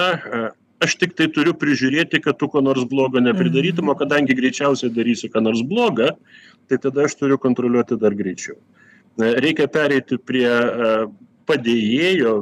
aš 0.83 0.97
tik 1.01 1.15
tai 1.17 1.29
turiu 1.33 1.55
prižiūrėti, 1.57 2.21
kad 2.23 2.37
tu 2.39 2.49
ko 2.51 2.61
nors 2.63 2.85
blogo 2.89 3.21
nepridarytum, 3.23 3.91
o 3.91 3.97
kadangi 3.99 4.35
greičiausiai 4.37 4.93
darysi 4.93 5.31
ką 5.31 5.43
nors 5.45 5.63
blogą, 5.67 6.13
tai 6.69 6.79
tada 6.81 7.07
aš 7.07 7.17
turiu 7.19 7.39
kontroliuoti 7.41 7.99
dar 7.99 8.15
greičiau. 8.17 8.57
Reikia 9.17 9.67
pereiti 9.71 10.17
prie 10.17 10.47
padėjėjo, 11.49 12.37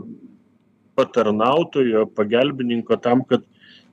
patarnautojo, 0.95 2.05
pagalbininko 2.15 2.97
tam, 3.01 3.23
kad 3.27 3.43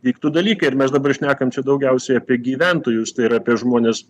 vyktų 0.05 0.31
dalykai. 0.35 0.71
Ir 0.71 0.79
mes 0.79 0.93
dabar 0.95 1.15
šnekam 1.17 1.51
čia 1.55 1.65
daugiausiai 1.67 2.21
apie 2.21 2.39
gyventojus, 2.43 3.15
tai 3.17 3.27
yra 3.31 3.41
apie 3.43 3.57
žmonės 3.59 4.05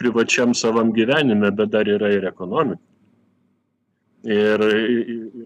privačiam 0.00 0.54
savam 0.56 0.92
gyvenime, 0.96 1.52
bet 1.54 1.72
dar 1.74 1.90
yra 1.90 2.10
ir 2.14 2.26
ekonomika 2.30 2.82
ir 4.26 4.62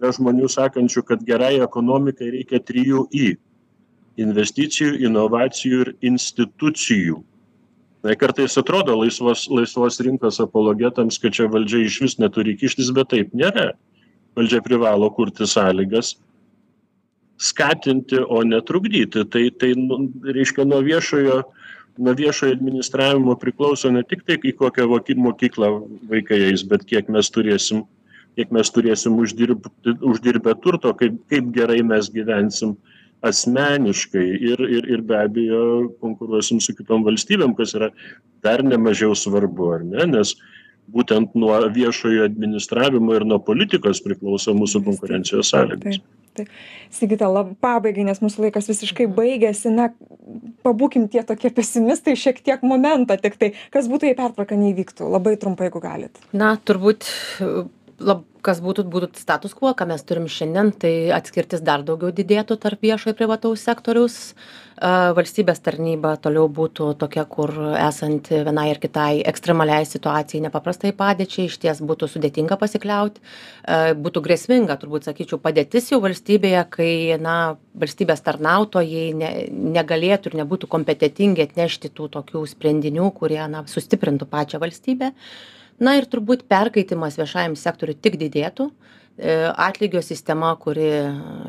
yra 0.01 0.13
žmonių 0.17 0.49
sakančių 0.49 1.05
kad 1.07 1.25
gerai 1.29 1.59
ekonomikai 1.61 2.31
reikia 2.33 2.61
trijų 2.65 3.05
i 3.13 3.35
investicijų 4.21 4.97
inovacijų 5.07 5.83
ir 5.85 5.93
institucijų. 6.11 7.21
Na 8.05 8.17
kartais 8.17 8.57
atrodo 8.57 8.97
laisvos 8.97 9.45
laisvos 9.53 10.01
rinkos 10.01 10.41
apologetams 10.41 11.21
kad 11.21 11.37
čia 11.37 11.51
valdžia 11.53 11.85
išvis 11.85 12.17
neturi 12.21 12.57
kištis 12.57 12.91
bet 12.97 13.13
taip 13.13 13.35
nėra. 13.37 13.75
Valdžia 14.37 14.63
privalo 14.65 15.11
kurti 15.13 15.45
sąlygas 15.45 16.15
skatinti 17.41 18.21
o 18.21 18.43
ne 18.45 18.61
trukdyti. 18.61 19.25
Tai 19.29 19.45
tai 19.61 19.75
nu 19.77 20.07
reiškia 20.25 20.65
nuo 20.65 20.81
viešojo 20.85 21.43
nuo 22.01 22.15
viešojo 22.17 22.57
administravimo 22.57 23.37
priklauso 23.37 23.91
ne 23.93 24.03
tik 24.09 24.25
tai 24.25 24.39
į 24.41 24.57
kokią 24.57 24.89
mokyklą 25.21 25.73
vaikai 26.09 26.41
eis 26.49 26.65
bet 26.65 26.87
kiek 26.89 27.09
mes 27.13 27.29
turėsim 27.29 27.85
kiek 28.39 28.53
mes 28.55 28.71
turėsim 28.75 29.19
uždirbti 29.23 29.97
uždirbę 30.13 30.55
turto 30.63 30.95
kaip 30.97 31.19
kaip 31.33 31.51
gerai 31.57 31.81
mes 31.87 32.11
gyvensim 32.13 32.77
asmeniškai. 33.27 34.27
Ir 34.53 34.63
ir 34.79 34.89
ir 34.95 35.03
be 35.09 35.19
abejo 35.25 35.65
konkuruosim 36.01 36.61
su 36.61 36.75
kitom 36.77 37.05
valstybėm 37.09 37.57
kas 37.59 37.75
yra 37.77 37.91
dar 38.45 38.65
nemažiau 38.65 39.17
svarbu 39.17 39.75
ar 39.75 39.85
ne? 39.85 40.07
Nes 40.15 40.37
būtent 40.91 41.37
nuo 41.39 41.59
viešojo 41.75 42.25
administravimo 42.27 43.15
ir 43.15 43.27
nuo 43.29 43.39
politikos 43.45 44.03
priklauso 44.05 44.55
mūsų 44.57 44.85
konkurencijos 44.89 45.53
sąlygos. 45.53 46.01
taip 46.39 46.49
sigita 46.95 47.29
lab 47.31 47.53
pabaigai 47.63 48.05
nes 48.07 48.21
mūsų 48.23 48.47
laikas 48.47 48.69
visiškai 48.71 49.07
baigiasi 49.15 49.73
na 49.75 49.89
pabūkim 50.67 51.09
tie 51.11 51.23
tokie 51.27 51.51
pesimistai 51.55 52.17
šiek 52.19 52.41
tiek 52.47 52.63
momentą 52.67 53.17
tiktai 53.21 53.53
kas 53.75 53.89
būtų 53.91 54.11
jei 54.11 54.19
pertvarka 54.19 54.59
neįvyktų? 54.59 55.11
Labai 55.11 55.37
trumpai 55.41 55.69
jeigu 55.69 55.83
galit. 55.83 56.23
Na 56.33 56.55
turbūt 56.57 57.09
lab 58.01 58.25
kas 58.45 58.61
būtų 58.65 58.87
būtų 58.91 59.21
status 59.21 59.55
quo 59.57 59.73
ką 59.77 59.87
mes 59.91 60.03
turim 60.07 60.27
šiandien 60.31 60.73
tai 60.81 60.93
atskirtis 61.15 61.63
dar 61.65 61.85
daugiau 61.85 62.13
didėtų 62.15 62.57
tarp 62.61 62.83
viešo 62.85 63.13
ir 63.13 63.19
privataus 63.19 63.65
sektoriaus. 63.67 64.19
A 64.81 65.13
valstybės 65.13 65.61
tarnyba 65.61 66.15
toliau 66.17 66.47
būtų 66.49 66.95
tokia 66.97 67.27
kur 67.29 67.51
esant 67.77 68.31
vienai 68.33 68.71
ar 68.73 68.79
kitai 68.81 69.21
ekstremaliai 69.29 69.85
situacijai 69.85 70.41
nepaprastai 70.47 70.95
padėčiai 70.97 71.51
išties 71.51 71.83
būtų 71.85 72.09
sudėtinga 72.09 72.57
pasikliaut. 72.57 73.21
A 73.69 73.93
būtų 73.93 74.25
grėsminga 74.25 74.79
turbūt 74.81 75.11
sakyčiau 75.11 75.37
padėtis 75.43 75.93
jau 75.93 76.01
valstybėje 76.01 76.65
kai 76.73 76.91
na 77.21 77.37
valstybės 77.77 78.25
tarnautojai 78.25 79.07
ne 79.21 79.31
negalėtų 79.77 80.33
ir 80.33 80.41
nebūtų 80.41 80.73
kompetentingi 80.73 81.45
atnešti 81.45 81.93
tų 81.93 82.09
tokių 82.17 82.47
sprendinių 82.49 83.13
kurie 83.21 83.43
na 83.53 83.67
sustiprintų 83.69 84.33
pačią 84.33 84.65
valstybę 84.65 85.13
na 85.81 85.97
ir 85.99 86.07
turbūt 86.11 86.47
perkaitimas 86.51 87.19
viešajam 87.21 87.57
sektoriui 87.59 87.99
tik 87.99 88.19
didėtų. 88.21 88.71
E, 89.21 89.35
atlygio 89.51 90.01
sistema 90.05 90.55
kuri 90.57 90.89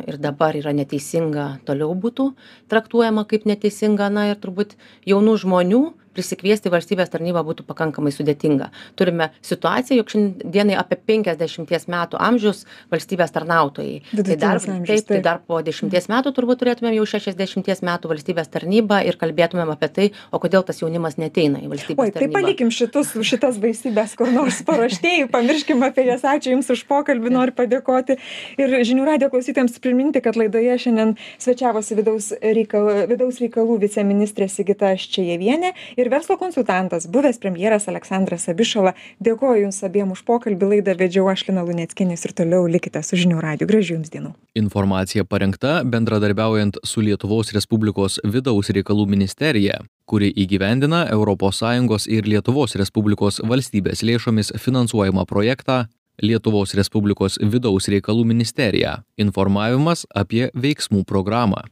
ir 0.08 0.17
dabar 0.20 0.58
yra 0.60 0.74
neteisinga 0.76 1.62
toliau 1.67 1.94
būtų 1.96 2.32
traktuojama 2.72 3.28
kaip 3.30 3.46
neteisinga. 3.48 4.10
Na 4.12 4.30
ir 4.32 4.39
turbūt 4.41 4.76
jaunų 5.08 5.38
žmonių 5.46 5.84
prisikviesti 6.15 6.69
į 6.69 6.76
valstybės 6.76 7.12
tarnybą 7.13 7.43
būtų 7.47 7.65
pakankamai 7.67 8.13
sudėtinga. 8.15 8.69
Turime 9.00 9.32
situaciją 9.45 10.02
jog 10.02 10.12
šiandienai 10.13 10.78
apie 10.80 10.97
penkiasdešimties 11.10 11.88
metų 11.91 12.19
amžiaus 12.21 12.65
valstybės 12.91 13.34
tarnautojai. 13.36 14.02
Tai 14.12 14.38
dar 14.41 14.62
taip 14.62 15.08
tai 15.08 15.21
dar 15.24 15.41
po 15.47 15.62
dešimties 15.65 16.10
metų 16.12 16.34
turbūt 16.36 16.62
turėtumėm 16.63 16.95
jau 17.00 17.08
šešiasdešimties 17.13 17.84
metų 17.88 18.12
valstybės 18.12 18.52
tarnybą 18.54 19.02
ir 19.08 19.17
kalbėtumėm 19.21 19.74
apie 19.74 19.89
tai 19.95 20.08
o 20.32 20.39
kodėl 20.41 20.65
tas 20.67 20.82
jaunimas 20.84 21.17
neateina 21.21 21.62
į 21.63 21.71
valstybės 21.71 22.12
oi 22.12 22.15
tai 22.15 22.30
palikim 22.34 22.71
šitus 22.74 23.13
šitas 23.28 23.60
baisybes 23.62 24.15
kur 24.19 24.32
nors 24.34 24.62
paraštėj 24.67 25.28
pamirškim 25.34 25.84
apie 25.88 26.08
jas. 26.10 26.26
Ačiū 26.28 26.56
jums 26.56 26.69
už 26.74 26.84
pokalbį 26.89 27.34
noriu 27.34 27.56
padėkoti. 27.56 28.17
Ir 28.62 28.76
žinių 28.88 29.08
radijo 29.08 29.32
klausytojams 29.34 29.80
priminti 29.84 30.21
kad 30.24 30.38
laidoje 30.39 30.78
šiandien 30.86 31.15
svečiavosi 31.41 31.97
vidaus 32.00 32.32
reikal 32.41 33.06
vidaus 33.12 33.41
reikalų 33.43 33.80
viceministrė 33.82 34.47
sigita 34.52 34.93
ščejevienė 35.00 35.74
ir 36.02 36.10
verslo 36.10 36.38
konsultantas 36.38 37.08
buvęs 37.14 37.40
premjeras 37.42 37.88
aleksandras 37.92 38.48
abišala 38.52 38.96
dėkoju 39.24 39.66
jums 39.66 39.82
abiem 39.88 40.12
už 40.16 40.24
pokalbį 40.28 40.74
laidą 40.74 40.98
vedžiau 40.98 41.30
aš 41.32 41.46
lina 41.50 41.64
luneckienė 41.68 42.18
jūs 42.18 42.28
ir 42.28 42.36
toliau 42.42 42.68
likite 42.68 43.04
su 43.06 43.20
žinių 43.22 43.42
radiju. 43.46 43.70
Gražių 43.72 43.98
jums 44.00 44.12
dienų. 44.14 44.34
Informacija 44.58 45.26
parengta 45.26 45.82
bendradarbiaujant 45.86 46.82
su 46.84 47.06
lietuvos 47.06 47.54
respublikos 47.56 48.20
vidaus 48.26 48.74
reikalų 48.74 49.08
ministerija 49.14 49.82
kuri 50.12 50.28
įgyvendina 50.44 51.06
sąjungos 51.56 52.08
ir 52.12 52.28
lietuvos 52.28 52.76
respublikos 52.76 53.40
valstybės 53.48 54.04
lėšomis 54.04 54.52
finansuojamą 54.60 55.24
projektą 55.26 55.86
lietuvos 56.22 56.76
respublikos 56.76 57.38
vidaus 57.42 57.88
reikalų 57.88 58.26
ministerija. 58.26 59.02
Informavimas 59.18 60.06
apie 60.14 60.50
veiksmų 60.54 61.06
programą 61.06 61.64